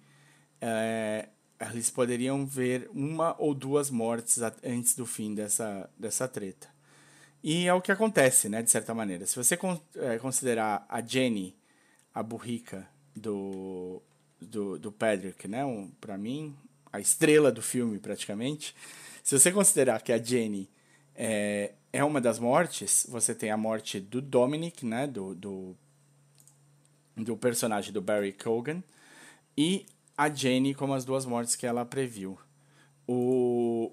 é, 0.60 1.28
eles 1.70 1.90
poderiam 1.90 2.46
ver 2.46 2.88
uma 2.92 3.34
ou 3.38 3.54
duas 3.54 3.90
mortes 3.90 4.38
antes 4.64 4.94
do 4.94 5.04
fim 5.04 5.34
dessa, 5.34 5.90
dessa 5.98 6.28
treta. 6.28 6.68
E 7.42 7.66
é 7.66 7.74
o 7.74 7.80
que 7.80 7.92
acontece, 7.92 8.48
né, 8.48 8.62
de 8.62 8.70
certa 8.70 8.94
maneira. 8.94 9.26
Se 9.26 9.36
você 9.36 9.58
é, 9.96 10.18
considerar 10.18 10.86
a 10.88 11.00
Jenny, 11.00 11.56
a 12.14 12.22
burrica 12.22 12.88
do, 13.14 14.02
do, 14.40 14.78
do 14.78 14.92
Patrick, 14.92 15.48
né, 15.48 15.64
um, 15.64 15.90
para 16.00 16.16
mim, 16.16 16.56
a 16.92 17.00
estrela 17.00 17.50
do 17.50 17.62
filme, 17.62 17.98
praticamente. 17.98 18.74
Se 19.22 19.38
você 19.38 19.50
considerar 19.50 20.00
que 20.02 20.12
a 20.12 20.22
Jenny 20.22 20.68
é, 21.14 21.72
é 21.92 22.04
uma 22.04 22.20
das 22.20 22.38
mortes, 22.38 23.06
você 23.08 23.34
tem 23.34 23.50
a 23.50 23.56
morte 23.56 23.98
do 23.98 24.20
Dominic, 24.20 24.84
né, 24.84 25.06
do, 25.06 25.34
do, 25.34 25.76
do 27.16 27.36
personagem 27.36 27.92
do 27.92 28.00
Barry 28.02 28.32
Cogan, 28.32 28.82
e 29.56 29.86
a 30.16 30.28
Jenny 30.28 30.74
como 30.74 30.94
as 30.94 31.04
duas 31.04 31.24
mortes 31.24 31.56
que 31.56 31.66
ela 31.66 31.84
previu. 31.84 32.38
O... 33.06 33.92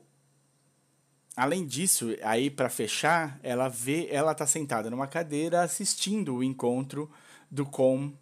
Além 1.35 1.65
disso, 1.65 2.15
aí 2.21 2.49
para 2.49 2.69
fechar, 2.69 3.39
ela 3.41 3.67
vê, 3.67 4.07
ela 4.11 4.35
tá 4.35 4.45
sentada 4.45 4.89
numa 4.89 5.07
cadeira 5.07 5.61
assistindo 5.61 6.35
o 6.35 6.43
encontro 6.43 7.09
do 7.49 7.65
Com 7.65 8.13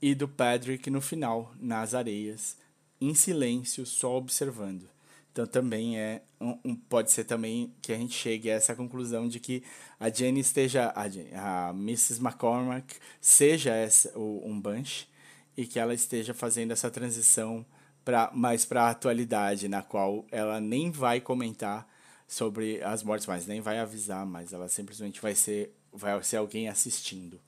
e 0.00 0.14
do 0.14 0.28
Patrick 0.28 0.90
no 0.90 1.00
final, 1.00 1.52
nas 1.60 1.94
areias, 1.94 2.56
em 3.00 3.14
silêncio, 3.14 3.84
só 3.86 4.16
observando. 4.16 4.88
Então 5.32 5.46
também 5.46 5.98
é 5.98 6.22
um, 6.40 6.74
pode 6.74 7.12
ser 7.12 7.24
também 7.24 7.72
que 7.80 7.92
a 7.92 7.96
gente 7.96 8.14
chegue 8.14 8.50
a 8.50 8.54
essa 8.54 8.74
conclusão 8.74 9.28
de 9.28 9.38
que 9.38 9.62
a 9.98 10.08
Jenny 10.08 10.40
esteja 10.40 10.92
a, 10.94 11.08
Jenny, 11.08 11.30
a 11.34 11.70
Mrs. 11.70 12.20
McCormack 12.20 12.96
seja 13.20 13.74
essa, 13.74 14.16
o, 14.18 14.42
um 14.44 14.60
Bunch 14.60 15.08
e 15.56 15.66
que 15.66 15.78
ela 15.78 15.94
esteja 15.94 16.34
fazendo 16.34 16.72
essa 16.72 16.90
transição 16.90 17.64
para 18.04 18.30
mais 18.34 18.64
para 18.64 18.84
a 18.84 18.90
atualidade, 18.90 19.68
na 19.68 19.82
qual 19.82 20.26
ela 20.30 20.60
nem 20.60 20.90
vai 20.90 21.20
comentar 21.20 21.86
sobre 22.26 22.82
as 22.82 23.02
mortes, 23.02 23.26
mas 23.26 23.46
nem 23.46 23.60
vai 23.60 23.78
avisar, 23.78 24.26
mas 24.26 24.52
ela 24.52 24.68
simplesmente 24.68 25.20
vai 25.20 25.34
ser 25.34 25.72
vai 25.92 26.20
ser 26.22 26.36
alguém 26.38 26.68
assistindo. 26.68 27.40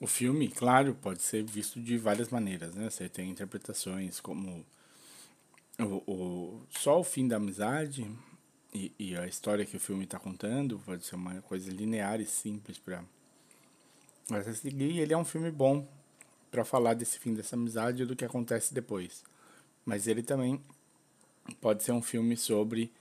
O 0.00 0.06
filme, 0.06 0.48
claro, 0.48 0.94
pode 0.94 1.22
ser 1.22 1.42
visto 1.42 1.80
de 1.80 1.96
várias 1.96 2.28
maneiras, 2.28 2.74
né? 2.74 2.90
Você 2.90 3.08
tem 3.08 3.30
interpretações 3.30 4.20
como 4.20 4.64
o, 5.78 6.02
o 6.06 6.62
só 6.70 7.00
o 7.00 7.04
fim 7.04 7.26
da 7.26 7.36
amizade 7.36 8.10
e, 8.74 8.92
e 8.98 9.16
a 9.16 9.26
história 9.26 9.64
que 9.64 9.76
o 9.76 9.80
filme 9.80 10.04
está 10.04 10.18
contando 10.18 10.78
pode 10.84 11.04
ser 11.04 11.14
uma 11.14 11.40
coisa 11.42 11.70
linear 11.70 12.20
e 12.20 12.26
simples 12.26 12.78
para 12.78 13.02
você 14.28 14.54
seguir. 14.54 14.98
Ele 14.98 15.14
é 15.14 15.16
um 15.16 15.24
filme 15.24 15.50
bom 15.50 15.88
para 16.50 16.64
falar 16.64 16.94
desse 16.94 17.18
fim 17.18 17.32
dessa 17.32 17.56
amizade 17.56 18.02
e 18.02 18.06
do 18.06 18.14
que 18.14 18.24
acontece 18.24 18.74
depois. 18.74 19.24
Mas 19.84 20.06
ele 20.06 20.22
também 20.22 20.60
pode 21.60 21.82
ser 21.82 21.92
um 21.92 22.02
filme 22.02 22.36
sobre 22.36 22.92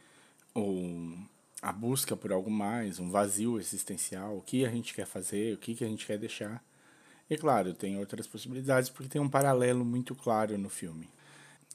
o, 0.53 1.17
a 1.61 1.73
busca 1.73 2.15
por 2.15 2.31
algo 2.31 2.49
mais, 2.49 2.99
um 2.99 3.09
vazio 3.09 3.59
existencial, 3.59 4.37
o 4.37 4.41
que 4.41 4.65
a 4.65 4.69
gente 4.69 4.93
quer 4.93 5.05
fazer, 5.05 5.55
o 5.55 5.57
que, 5.57 5.75
que 5.75 5.83
a 5.83 5.87
gente 5.87 6.05
quer 6.05 6.17
deixar. 6.17 6.63
E 7.29 7.37
claro, 7.37 7.73
tem 7.73 7.97
outras 7.97 8.27
possibilidades 8.27 8.89
porque 8.89 9.09
tem 9.09 9.21
um 9.21 9.29
paralelo 9.29 9.83
muito 9.83 10.13
claro 10.13 10.57
no 10.57 10.69
filme. 10.69 11.09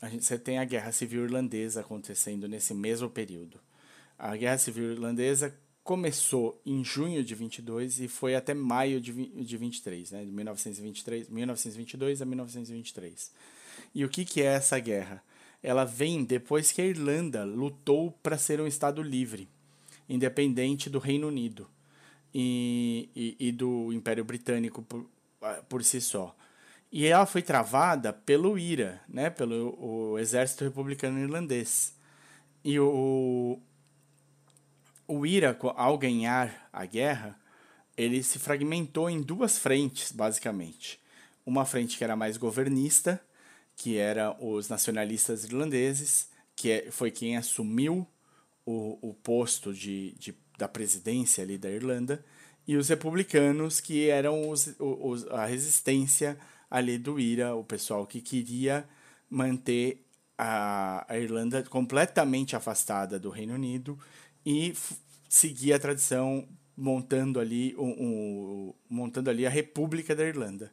A 0.00 0.08
gente, 0.08 0.24
você 0.24 0.38
tem 0.38 0.58
a 0.58 0.64
Guerra 0.64 0.92
Civil 0.92 1.24
Irlandesa 1.24 1.80
acontecendo 1.80 2.48
nesse 2.48 2.72
mesmo 2.72 3.10
período. 3.10 3.58
A 4.18 4.36
Guerra 4.36 4.58
Civil 4.58 4.92
Irlandesa 4.92 5.54
começou 5.82 6.60
em 6.64 6.84
junho 6.84 7.24
de 7.24 7.34
22 7.34 8.00
e 8.00 8.08
foi 8.08 8.34
até 8.34 8.54
maio 8.54 9.00
de, 9.00 9.12
de 9.12 9.56
23, 9.56 10.12
né, 10.12 10.24
de 10.24 10.30
1923, 10.30 11.28
1922 11.28 12.22
a 12.22 12.24
1923. 12.24 13.32
E 13.94 14.04
o 14.04 14.08
que, 14.08 14.24
que 14.24 14.40
é 14.40 14.46
essa 14.46 14.78
guerra? 14.78 15.22
Ela 15.62 15.84
vem 15.84 16.24
depois 16.24 16.70
que 16.72 16.80
a 16.80 16.86
Irlanda 16.86 17.44
lutou 17.44 18.12
para 18.22 18.38
ser 18.38 18.60
um 18.60 18.66
Estado 18.66 19.02
livre, 19.02 19.48
independente 20.08 20.88
do 20.88 20.98
Reino 20.98 21.28
Unido 21.28 21.68
e, 22.32 23.08
e, 23.14 23.48
e 23.48 23.52
do 23.52 23.92
Império 23.92 24.24
Britânico 24.24 24.82
por, 24.82 25.06
por 25.68 25.84
si 25.84 26.00
só. 26.00 26.34
E 26.92 27.06
ela 27.06 27.24
foi 27.24 27.42
travada 27.42 28.12
pelo 28.12 28.58
IRA, 28.58 29.00
né, 29.08 29.30
pelo 29.30 29.76
o 29.78 30.18
Exército 30.18 30.64
Republicano 30.64 31.20
Irlandês. 31.20 31.94
E 32.64 32.78
o, 32.80 33.60
o 35.06 35.26
IRA, 35.26 35.56
ao 35.76 35.96
ganhar 35.96 36.68
a 36.72 36.84
guerra, 36.84 37.38
ele 37.96 38.22
se 38.22 38.38
fragmentou 38.38 39.08
em 39.08 39.22
duas 39.22 39.58
frentes, 39.58 40.10
basicamente. 40.10 41.00
Uma 41.46 41.64
frente 41.64 41.96
que 41.96 42.04
era 42.04 42.16
mais 42.16 42.36
governista, 42.36 43.20
que 43.76 43.96
era 43.96 44.36
os 44.44 44.68
nacionalistas 44.68 45.44
irlandeses, 45.44 46.28
que 46.56 46.70
é, 46.70 46.90
foi 46.90 47.10
quem 47.10 47.36
assumiu 47.36 48.06
o, 48.66 48.98
o 49.00 49.14
posto 49.14 49.72
de, 49.72 50.12
de, 50.18 50.34
da 50.58 50.68
presidência 50.68 51.42
ali 51.42 51.56
da 51.56 51.70
Irlanda, 51.70 52.24
e 52.66 52.76
os 52.76 52.88
republicanos, 52.88 53.80
que 53.80 54.08
eram 54.08 54.48
os, 54.48 54.74
os, 54.78 55.26
a 55.28 55.44
resistência 55.44 56.38
ali 56.70 56.98
do 56.98 57.18
IRA, 57.18 57.54
o 57.54 57.64
pessoal 57.64 58.06
que 58.06 58.20
queria 58.20 58.88
manter 59.28 60.04
a, 60.38 61.04
a 61.08 61.18
Irlanda 61.18 61.62
completamente 61.64 62.54
afastada 62.56 63.18
do 63.18 63.28
Reino 63.28 63.54
Unido 63.54 63.98
e 64.44 64.74
seguir 65.28 65.72
a 65.72 65.78
tradição 65.78 66.48
montando 66.76 67.38
ali 67.38 67.74
um, 67.76 67.90
um, 67.90 68.74
montando 68.88 69.28
ali 69.28 69.46
a 69.46 69.50
República 69.50 70.14
da 70.14 70.24
Irlanda. 70.24 70.72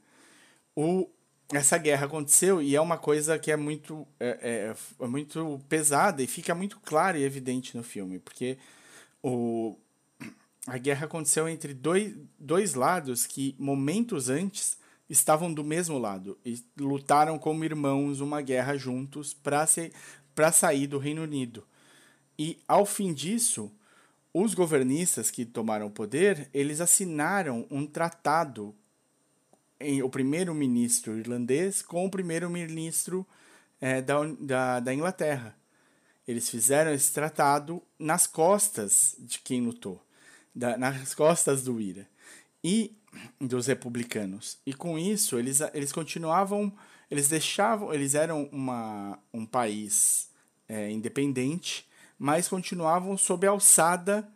O, 0.75 1.09
essa 1.51 1.77
guerra 1.77 2.05
aconteceu 2.05 2.61
e 2.61 2.75
é 2.75 2.81
uma 2.81 2.97
coisa 2.97 3.37
que 3.37 3.51
é 3.51 3.57
muito 3.57 4.07
é, 4.19 4.73
é, 4.99 5.03
é 5.03 5.07
muito 5.07 5.59
pesada 5.67 6.23
e 6.23 6.27
fica 6.27 6.55
muito 6.55 6.79
clara 6.79 7.17
e 7.17 7.23
evidente 7.23 7.75
no 7.75 7.83
filme, 7.83 8.19
porque 8.19 8.57
o, 9.21 9.77
a 10.67 10.77
guerra 10.77 11.05
aconteceu 11.05 11.47
entre 11.47 11.73
dois, 11.73 12.13
dois 12.37 12.73
lados 12.73 13.25
que 13.25 13.55
momentos 13.57 14.27
antes 14.27 14.77
estavam 15.09 15.51
do 15.53 15.63
mesmo 15.63 15.97
lado 15.97 16.37
e 16.45 16.61
lutaram 16.77 17.39
como 17.39 17.63
irmãos 17.63 18.19
uma 18.19 18.41
guerra 18.41 18.77
juntos 18.77 19.33
para 19.33 20.51
sair 20.51 20.87
do 20.87 20.97
Reino 20.97 21.23
Unido. 21.23 21.63
E 22.37 22.59
ao 22.67 22.85
fim 22.85 23.13
disso, 23.13 23.71
os 24.33 24.53
governistas 24.53 25.31
que 25.31 25.45
tomaram 25.45 25.87
o 25.87 25.91
poder, 25.91 26.49
eles 26.53 26.81
assinaram 26.81 27.65
um 27.71 27.87
tratado 27.87 28.75
em, 29.79 30.03
o 30.03 30.09
primeiro-ministro 30.09 31.17
irlandês 31.17 31.81
com 31.81 32.05
o 32.05 32.11
primeiro-ministro 32.11 33.25
é, 33.79 34.01
da, 34.01 34.15
da, 34.39 34.79
da 34.81 34.93
Inglaterra. 34.93 35.55
Eles 36.27 36.49
fizeram 36.49 36.91
esse 36.91 37.13
tratado 37.13 37.81
nas 37.97 38.27
costas 38.27 39.15
de 39.17 39.39
quem 39.39 39.61
lutou, 39.61 40.03
da, 40.57 40.75
nas 40.75 41.13
costas 41.13 41.63
do 41.63 41.79
IRA 41.79 42.07
e 42.63 42.97
dos 43.39 43.67
republicanos. 43.67 44.57
E 44.65 44.73
com 44.73 44.97
isso, 44.97 45.37
eles, 45.37 45.61
eles 45.73 45.91
continuavam, 45.91 46.73
eles 47.11 47.27
deixavam, 47.27 47.93
eles 47.93 48.15
eram 48.15 48.49
uma, 48.51 49.19
um 49.31 49.45
país 49.45 50.29
é, 50.67 50.89
independente, 50.91 51.87
mas 52.17 52.47
continuavam 52.47 53.15
sob 53.17 53.45
a 53.45 53.51
alçada 53.51 54.27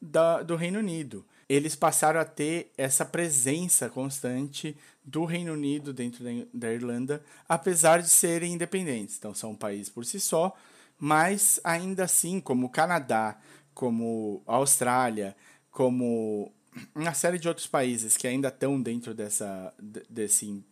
da, 0.00 0.42
do 0.42 0.56
Reino 0.56 0.78
Unido. 0.78 1.24
Eles 1.48 1.76
passaram 1.76 2.18
a 2.18 2.24
ter 2.24 2.72
essa 2.78 3.04
presença 3.04 3.90
constante 3.90 4.74
do 5.04 5.26
Reino 5.26 5.52
Unido 5.52 5.92
dentro 5.92 6.24
da 6.54 6.72
Irlanda, 6.72 7.22
apesar 7.46 8.00
de 8.00 8.08
serem 8.08 8.54
independentes. 8.54 9.16
Então, 9.18 9.34
são 9.34 9.50
um 9.50 9.56
país 9.56 9.90
por 9.90 10.06
si 10.06 10.18
só, 10.18 10.56
mas 10.98 11.60
ainda 11.62 12.04
assim, 12.04 12.40
como 12.40 12.66
o 12.66 12.70
Canadá, 12.70 13.36
como 13.74 14.42
a 14.46 14.56
Austrália, 14.56 15.36
como 15.70 16.52
uma 16.94 17.14
série 17.14 17.38
de 17.38 17.48
outros 17.48 17.66
países 17.66 18.16
que 18.16 18.26
ainda 18.26 18.48
estão 18.48 18.80
dentro 18.80 19.14
dessa, 19.14 19.74
desse, 20.08 20.64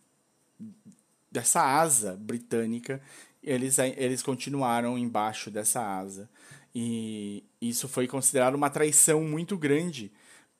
dessa 1.30 1.62
asa 1.62 2.16
britânica 2.16 3.00
eles, 3.42 3.78
eles 3.78 4.22
continuaram 4.22 4.98
embaixo 4.98 5.50
dessa 5.50 5.80
asa. 5.80 6.28
E 6.74 7.42
isso 7.60 7.88
foi 7.88 8.06
considerado 8.06 8.54
uma 8.54 8.70
traição 8.70 9.22
muito 9.24 9.56
grande 9.56 10.12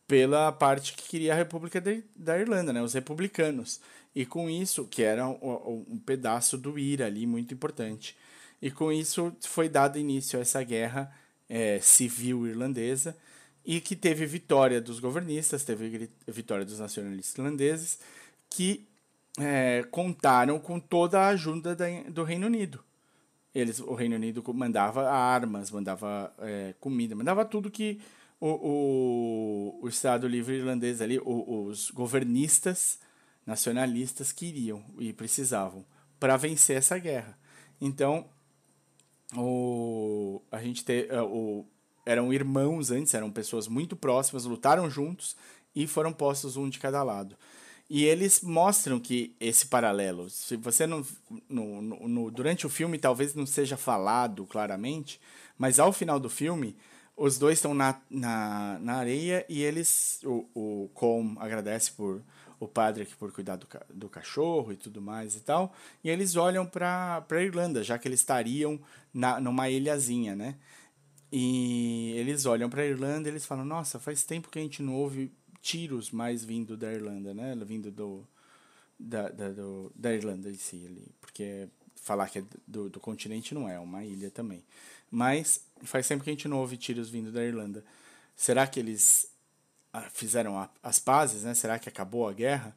pela 0.06 0.50
parte 0.50 0.94
que 0.94 1.08
queria 1.08 1.32
a 1.32 1.36
República 1.36 1.80
de, 1.80 2.02
da 2.16 2.38
Irlanda, 2.38 2.72
né? 2.72 2.82
os 2.82 2.94
republicanos. 2.94 3.80
E 4.14 4.26
com 4.26 4.50
isso, 4.50 4.86
que 4.86 5.02
era 5.02 5.28
um, 5.28 5.84
um 5.88 5.98
pedaço 5.98 6.58
do 6.58 6.78
IRA 6.78 7.06
ali 7.06 7.26
muito 7.26 7.54
importante. 7.54 8.16
E 8.60 8.70
com 8.70 8.90
isso 8.90 9.32
foi 9.42 9.68
dado 9.68 9.98
início 9.98 10.38
a 10.38 10.42
essa 10.42 10.62
guerra 10.64 11.14
é, 11.50 11.80
civil 11.80 12.46
irlandesa 12.46 13.16
e 13.66 13.80
que 13.80 13.96
teve 13.96 14.24
vitória 14.24 14.80
dos 14.80 15.00
governistas, 15.00 15.64
teve 15.64 16.08
vitória 16.26 16.64
dos 16.64 16.78
nacionalistas 16.78 17.36
irlandeses, 17.36 17.98
que 18.48 18.88
é, 19.38 19.84
contaram 19.90 20.60
com 20.60 20.78
toda 20.78 21.20
a 21.20 21.28
ajuda 21.28 21.74
da, 21.74 21.86
do 22.08 22.22
Reino 22.22 22.46
Unido. 22.46 22.82
Eles, 23.52 23.80
o 23.80 23.94
Reino 23.94 24.14
Unido 24.14 24.42
mandava 24.54 25.10
armas, 25.10 25.72
mandava 25.72 26.32
é, 26.38 26.72
comida, 26.78 27.16
mandava 27.16 27.44
tudo 27.44 27.70
que 27.70 28.00
o, 28.40 28.48
o, 28.48 29.80
o 29.82 29.88
Estado 29.88 30.28
Livre 30.28 30.56
Irlandês 30.56 31.00
ali, 31.00 31.18
o, 31.18 31.64
os 31.66 31.90
governistas 31.90 33.00
nacionalistas 33.44 34.30
queriam 34.30 34.84
e 34.98 35.12
precisavam 35.12 35.84
para 36.18 36.36
vencer 36.36 36.76
essa 36.76 36.96
guerra. 36.96 37.36
Então, 37.80 38.28
o, 39.36 40.42
a 40.50 40.60
gente 40.60 40.84
te, 40.84 41.06
é, 41.08 41.22
o, 41.22 41.64
eram 42.04 42.32
irmãos 42.32 42.90
antes, 42.90 43.14
eram 43.14 43.30
pessoas 43.30 43.68
muito 43.68 43.96
próximas, 43.96 44.44
lutaram 44.44 44.90
juntos 44.90 45.36
e 45.74 45.86
foram 45.86 46.12
postos 46.12 46.56
um 46.56 46.68
de 46.68 46.78
cada 46.78 47.02
lado. 47.02 47.36
E 47.88 48.04
eles 48.04 48.40
mostram 48.40 49.00
que 49.00 49.34
esse 49.40 49.66
paralelo, 49.66 50.30
se 50.30 50.56
você 50.56 50.86
não. 50.86 51.04
No, 51.48 51.82
no, 51.82 52.08
no, 52.08 52.30
durante 52.30 52.64
o 52.64 52.70
filme 52.70 52.98
talvez 52.98 53.34
não 53.34 53.44
seja 53.44 53.76
falado 53.76 54.46
claramente, 54.46 55.20
mas 55.58 55.80
ao 55.80 55.92
final 55.92 56.20
do 56.20 56.30
filme, 56.30 56.76
os 57.16 57.36
dois 57.36 57.58
estão 57.58 57.74
na, 57.74 58.00
na, 58.08 58.78
na 58.80 58.94
areia 58.94 59.44
e 59.48 59.62
eles. 59.62 60.20
O, 60.24 60.46
o 60.54 60.90
Com 60.94 61.34
agradece 61.40 61.90
por 61.90 62.22
o 62.60 62.68
padre 62.68 63.04
aqui 63.04 63.16
por 63.16 63.32
cuidar 63.32 63.56
do, 63.56 63.66
do 63.88 64.08
cachorro 64.08 64.70
e 64.72 64.76
tudo 64.76 65.00
mais 65.00 65.34
e 65.34 65.40
tal. 65.40 65.74
E 66.04 66.10
eles 66.10 66.36
olham 66.36 66.66
para 66.66 67.24
a 67.28 67.42
Irlanda, 67.42 67.82
já 67.82 67.98
que 67.98 68.06
eles 68.06 68.20
estariam 68.20 68.78
na, 69.12 69.40
numa 69.40 69.68
ilhazinha, 69.70 70.36
né? 70.36 70.56
E 71.32 72.12
eles 72.16 72.44
olham 72.44 72.68
para 72.68 72.82
a 72.82 72.86
Irlanda 72.86 73.28
e 73.28 73.32
eles 73.32 73.46
falam: 73.46 73.64
Nossa, 73.64 73.98
faz 73.98 74.22
tempo 74.22 74.50
que 74.50 74.58
a 74.58 74.62
gente 74.62 74.82
não 74.82 74.94
ouve 74.94 75.32
tiros 75.62 76.10
mais 76.10 76.44
vindo 76.44 76.76
da 76.76 76.92
Irlanda, 76.92 77.32
né? 77.32 77.56
Vindo 77.64 77.90
do, 77.90 78.26
da, 78.98 79.30
da, 79.30 79.48
do, 79.50 79.90
da 79.94 80.12
Irlanda 80.12 80.50
em 80.50 80.54
si, 80.54 80.84
ali. 80.86 81.08
Porque 81.20 81.66
falar 81.96 82.28
que 82.28 82.40
é 82.40 82.44
do, 82.66 82.90
do 82.90 83.00
continente 83.00 83.54
não 83.54 83.68
é, 83.68 83.76
é 83.76 83.78
uma 83.78 84.04
ilha 84.04 84.30
também. 84.30 84.62
Mas 85.10 85.64
faz 85.82 86.06
tempo 86.06 86.22
que 86.22 86.30
a 86.30 86.32
gente 86.32 86.46
não 86.48 86.58
ouve 86.58 86.76
tiros 86.76 87.08
vindo 87.08 87.32
da 87.32 87.42
Irlanda. 87.42 87.82
Será 88.36 88.66
que 88.66 88.78
eles 88.78 89.30
fizeram 90.12 90.68
as 90.82 90.98
pazes, 90.98 91.42
né? 91.42 91.54
Será 91.54 91.78
que 91.78 91.88
acabou 91.88 92.28
a 92.28 92.32
guerra? 92.32 92.74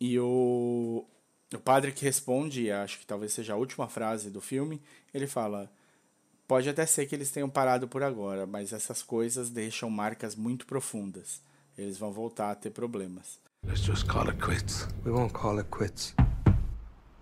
E 0.00 0.18
o, 0.18 1.04
o 1.54 1.58
padre 1.58 1.92
que 1.92 2.04
responde, 2.04 2.70
acho 2.70 2.98
que 2.98 3.06
talvez 3.06 3.32
seja 3.32 3.54
a 3.54 3.56
última 3.56 3.88
frase 3.88 4.30
do 4.30 4.40
filme, 4.40 4.82
ele 5.14 5.26
fala: 5.26 5.70
Pode 6.46 6.68
até 6.68 6.84
ser 6.84 7.06
que 7.06 7.14
eles 7.14 7.30
tenham 7.30 7.48
parado 7.48 7.88
por 7.88 8.02
agora, 8.02 8.46
mas 8.46 8.72
essas 8.72 9.02
coisas 9.02 9.48
deixam 9.48 9.88
marcas 9.88 10.34
muito 10.34 10.66
profundas. 10.66 11.40
Eles 11.78 11.96
vão 11.96 12.12
voltar 12.12 12.50
a 12.50 12.54
ter 12.54 12.70
problemas. 12.70 13.40
Let's 13.64 13.80
just 13.80 14.06
call 14.06 14.28
it 14.28 14.38
quits. 14.38 14.88
We 15.04 15.12
won't 15.12 15.32
call 15.32 15.58
it 15.58 15.70
quits. 15.70 16.14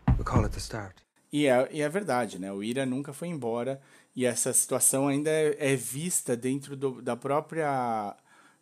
We'll 0.08 0.24
call 0.24 0.44
it 0.44 0.52
the 0.52 0.58
start. 0.58 0.96
E 1.32 1.46
é, 1.46 1.68
e 1.70 1.82
é 1.82 1.88
verdade, 1.88 2.38
né? 2.38 2.50
O 2.52 2.62
Ira 2.62 2.84
nunca 2.84 3.12
foi 3.12 3.28
embora 3.28 3.80
e 4.16 4.26
essa 4.26 4.52
situação 4.52 5.06
ainda 5.06 5.30
é, 5.30 5.72
é 5.72 5.76
vista 5.76 6.36
dentro 6.36 6.76
do, 6.76 7.00
da 7.00 7.16
própria 7.16 8.16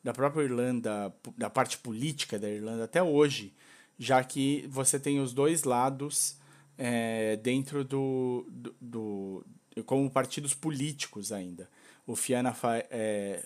da 0.09 0.15
própria 0.15 0.45
Irlanda, 0.45 1.15
da 1.37 1.51
parte 1.51 1.77
política 1.77 2.39
da 2.39 2.49
Irlanda 2.49 2.85
até 2.85 3.03
hoje, 3.03 3.53
já 3.99 4.25
que 4.25 4.67
você 4.71 4.99
tem 4.99 5.21
os 5.21 5.35
dois 5.35 5.65
lados 5.65 6.39
é, 6.79 7.37
dentro 7.37 7.85
do, 7.85 8.47
do, 8.49 8.75
do, 8.81 9.83
como 9.85 10.11
partidos 10.11 10.55
políticos 10.55 11.31
ainda. 11.31 11.69
O 12.07 12.17
Fianna 12.17 12.55
Fáil, 12.55 12.85
é, 12.91 13.45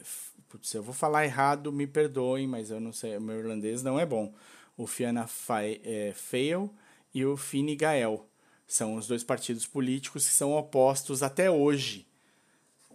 putz, 0.48 0.72
eu 0.72 0.84
vou 0.84 0.94
falar 0.94 1.24
errado, 1.24 1.72
me 1.72 1.84
perdoem, 1.84 2.46
mas 2.46 2.70
eu 2.70 2.78
não 2.78 2.92
sei, 2.92 3.18
meu 3.18 3.40
irlandês 3.40 3.82
não 3.82 3.98
é 3.98 4.06
bom. 4.06 4.32
O 4.76 4.86
Fianna 4.86 5.26
Fáil, 5.26 5.80
é, 5.82 6.12
Fail 6.14 6.72
e 7.12 7.24
o 7.24 7.36
Fine 7.36 7.74
Gael 7.74 8.24
são 8.68 8.94
os 8.94 9.08
dois 9.08 9.24
partidos 9.24 9.66
políticos 9.66 10.28
que 10.28 10.32
são 10.32 10.52
opostos 10.52 11.24
até 11.24 11.50
hoje 11.50 12.06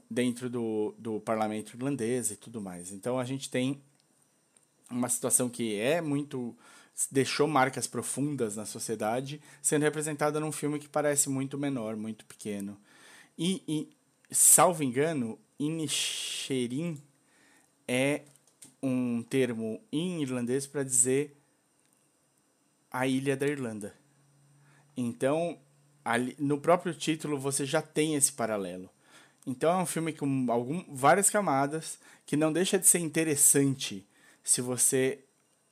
dentro 0.10 0.50
do, 0.50 0.96
do 0.98 1.20
parlamento 1.20 1.76
irlandês 1.76 2.32
e 2.32 2.36
tudo 2.36 2.62
mais. 2.62 2.92
Então 2.92 3.20
a 3.20 3.26
gente 3.26 3.50
tem 3.50 3.82
uma 4.90 5.10
situação 5.10 5.50
que 5.50 5.76
é 5.76 6.02
muito 6.02 6.56
deixou 7.12 7.48
marcas 7.48 7.86
profundas 7.86 8.56
na 8.56 8.66
sociedade, 8.66 9.40
sendo 9.62 9.84
representada 9.84 10.40
num 10.40 10.52
filme 10.52 10.80
que 10.80 10.90
parece 10.90 11.30
muito 11.30 11.58
menor, 11.58 11.96
muito 11.96 12.26
pequeno. 12.26 12.76
E, 13.38 13.62
e 13.68 13.90
salvo 14.32 14.84
engano, 14.84 15.38
Inisherin 15.60 17.00
é 17.88 18.24
um 18.82 19.22
termo 19.22 19.80
em 19.92 20.24
irlandês 20.24 20.66
para 20.66 20.84
dizer 20.84 21.38
a 22.92 23.06
ilha 23.06 23.38
da 23.38 23.48
Irlanda. 23.48 23.94
Então, 24.96 25.60
ali, 26.04 26.36
no 26.40 26.60
próprio 26.60 26.96
título 26.96 27.38
você 27.38 27.64
já 27.64 27.82
tem 27.82 28.16
esse 28.16 28.32
paralelo. 28.32 28.90
Então 29.48 29.80
é 29.80 29.82
um 29.82 29.86
filme 29.86 30.12
com 30.12 30.46
algum, 30.50 30.84
várias 30.94 31.30
camadas 31.30 31.98
que 32.26 32.36
não 32.36 32.52
deixa 32.52 32.78
de 32.78 32.86
ser 32.86 33.00
interessante 33.00 34.06
se 34.44 34.60
você 34.60 35.24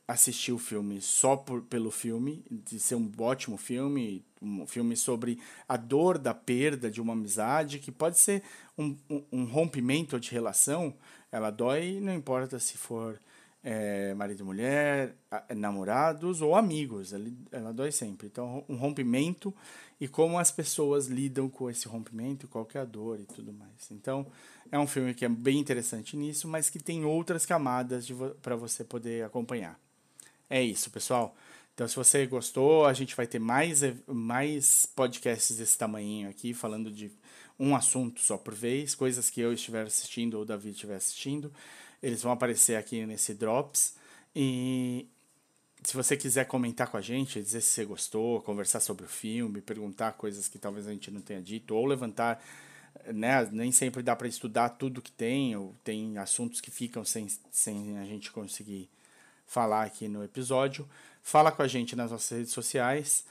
assistir 0.08 0.54
o 0.54 0.58
filme 0.58 1.02
só 1.02 1.36
por, 1.36 1.62
pelo 1.64 1.92
filme, 1.92 2.46
de 2.50 2.80
ser 2.80 2.96
um 2.96 3.12
ótimo 3.18 3.58
filme, 3.58 4.24
um 4.42 4.66
filme 4.66 4.96
sobre 4.96 5.40
a 5.68 5.76
dor 5.76 6.18
da 6.18 6.34
perda 6.34 6.90
de 6.90 7.02
uma 7.02 7.12
amizade, 7.12 7.80
que 7.80 7.92
pode 7.92 8.18
ser 8.18 8.44
um, 8.78 8.96
um, 9.10 9.24
um 9.30 9.44
rompimento 9.44 10.18
de 10.22 10.32
relação, 10.32 10.96
ela 11.30 11.52
dói, 11.52 12.00
não 12.00 12.14
importa 12.14 12.60
se 12.60 12.78
for 12.78 13.20
é, 13.68 14.14
marido 14.14 14.42
e 14.42 14.44
mulher, 14.44 15.16
namorados 15.56 16.40
ou 16.40 16.56
amigos, 16.56 17.12
ela, 17.52 17.74
dói 17.74 17.92
sempre. 17.92 18.28
Então, 18.28 18.64
um 18.70 18.76
rompimento 18.76 19.52
e 20.00 20.08
como 20.08 20.38
as 20.38 20.52
pessoas 20.52 21.08
lidam 21.08 21.50
com 21.50 21.68
esse 21.68 21.88
rompimento, 21.88 22.48
qual 22.48 22.68
é 22.76 22.78
a 22.78 22.86
dor 22.86 23.20
e 23.20 23.26
tudo 23.26 23.52
mais. 23.52 23.90
Então, 23.90 24.28
é 24.72 24.78
um 24.78 24.86
filme 24.86 25.16
que 25.16 25.26
é 25.26 25.30
bem 25.30 25.58
interessante 25.58 26.16
nisso, 26.16 26.48
mas 26.48 26.70
que 26.70 26.78
tem 26.78 27.06
outras 27.06 27.44
camadas 27.44 28.08
vo 28.08 28.30
para 28.36 28.56
você 28.56 28.84
poder 28.84 29.26
acompanhar. 29.26 29.80
É 30.48 30.62
isso, 30.62 30.92
pessoal. 30.92 31.36
Então, 31.74 31.88
se 31.88 31.96
você 31.96 32.28
gostou, 32.28 32.86
a 32.86 32.94
gente 32.94 33.16
vai 33.16 33.26
ter 33.26 33.40
mais, 33.40 33.82
mais 34.06 34.86
podcasts 34.86 35.58
desse 35.58 35.76
tamanho 35.76 36.30
aqui, 36.30 36.54
falando 36.54 36.92
de 36.92 37.12
um 37.60 37.76
assunto 37.76 38.22
só 38.22 38.38
por 38.38 38.54
vez, 38.54 38.94
coisas 38.94 39.28
que 39.30 39.42
eu 39.42 39.52
estiver 39.52 39.88
assistindo 39.88 40.36
ou 40.36 40.44
o 40.44 40.46
Davi 40.46 40.70
estiver 40.70 40.98
assistindo. 40.98 41.52
Eles 42.02 42.22
vão 42.22 42.32
aparecer 42.32 42.76
aqui 42.76 43.06
nesse 43.06 43.34
Drops. 43.34 43.96
E 44.36 45.08
se 45.84 45.96
você 45.96 46.18
quiser 46.18 46.46
comentar 46.46 46.88
com 46.88 46.98
a 46.98 47.02
gente, 47.02 47.42
dizer 47.42 47.62
se 47.62 47.70
você 47.70 47.86
gostou, 47.86 48.42
conversar 48.42 48.80
sobre 48.80 49.06
o 49.06 49.10
filme, 49.10 49.62
perguntar 49.62 50.14
coisas 50.14 50.48
que 50.48 50.58
talvez 50.58 50.88
a 50.88 50.92
gente 50.92 51.12
não 51.12 51.22
tenha 51.22 51.42
dito, 51.42 51.76
ou 51.76 51.86
levantar, 51.86 52.44
né, 53.08 53.48
nem 53.52 53.72
sempre 53.72 54.02
dá 54.02 54.16
para 54.16 54.28
estudar 54.28 54.70
tudo 54.70 55.02
que 55.02 55.12
tem, 55.12 55.56
ou 55.56 55.76
tem 55.84 56.18
assuntos 56.18 56.60
que 56.60 56.72
ficam 56.72 57.06
sem, 57.06 57.28
sem 57.52 57.98
a 58.00 58.06
gente 58.06 58.32
conseguir 58.32 58.90
falar 59.46 59.84
aqui 59.84 60.08
no 60.08 60.24
episódio. 60.24 60.88
Fala 61.22 61.52
com 61.52 61.62
a 61.62 61.68
gente 61.68 61.96
nas 61.96 62.12
nossas 62.12 62.38
redes 62.38 62.54
sociais. 62.54 63.26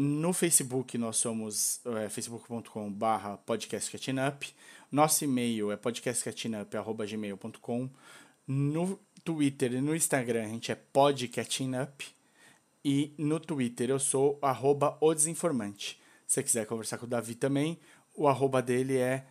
No 0.00 0.32
Facebook 0.32 0.96
nós 0.96 1.16
somos 1.16 1.80
é, 1.84 2.08
facebook.com/barra 2.08 3.36
podcastcatchingup. 3.38 4.44
Nosso 4.92 5.24
e-mail 5.24 5.72
é 5.72 5.76
podcastcatchingup.gmail.com. 5.76 7.90
No 8.46 8.96
Twitter 9.24 9.72
e 9.72 9.80
no 9.80 9.96
Instagram 9.96 10.44
a 10.44 10.46
gente 10.46 10.70
é 10.70 10.76
podcatchingup. 10.76 12.04
E 12.84 13.12
no 13.18 13.40
Twitter 13.40 13.90
eu 13.90 13.98
sou 13.98 14.38
arroba 14.40 14.96
o 15.00 15.12
desinformante. 15.12 16.00
Se 16.28 16.34
você 16.34 16.44
quiser 16.44 16.64
conversar 16.64 16.98
com 16.98 17.06
o 17.06 17.08
Davi 17.08 17.34
também, 17.34 17.76
o 18.14 18.28
arroba 18.28 18.62
dele 18.62 18.98
é 18.98 19.26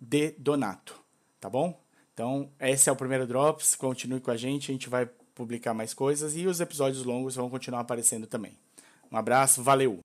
dedonato, 0.00 1.00
tá 1.38 1.48
bom? 1.48 1.80
Então, 2.12 2.50
esse 2.58 2.88
é 2.88 2.92
o 2.92 2.96
primeiro 2.96 3.24
Drops, 3.24 3.76
continue 3.76 4.20
com 4.20 4.32
a 4.32 4.36
gente, 4.36 4.72
a 4.72 4.74
gente 4.74 4.88
vai 4.88 5.08
publicar 5.32 5.74
mais 5.74 5.94
coisas 5.94 6.36
e 6.36 6.44
os 6.48 6.60
episódios 6.60 7.04
longos 7.04 7.36
vão 7.36 7.48
continuar 7.48 7.82
aparecendo 7.82 8.26
também. 8.26 8.58
Um 9.10 9.16
abraço, 9.16 9.62
valeu! 9.62 10.00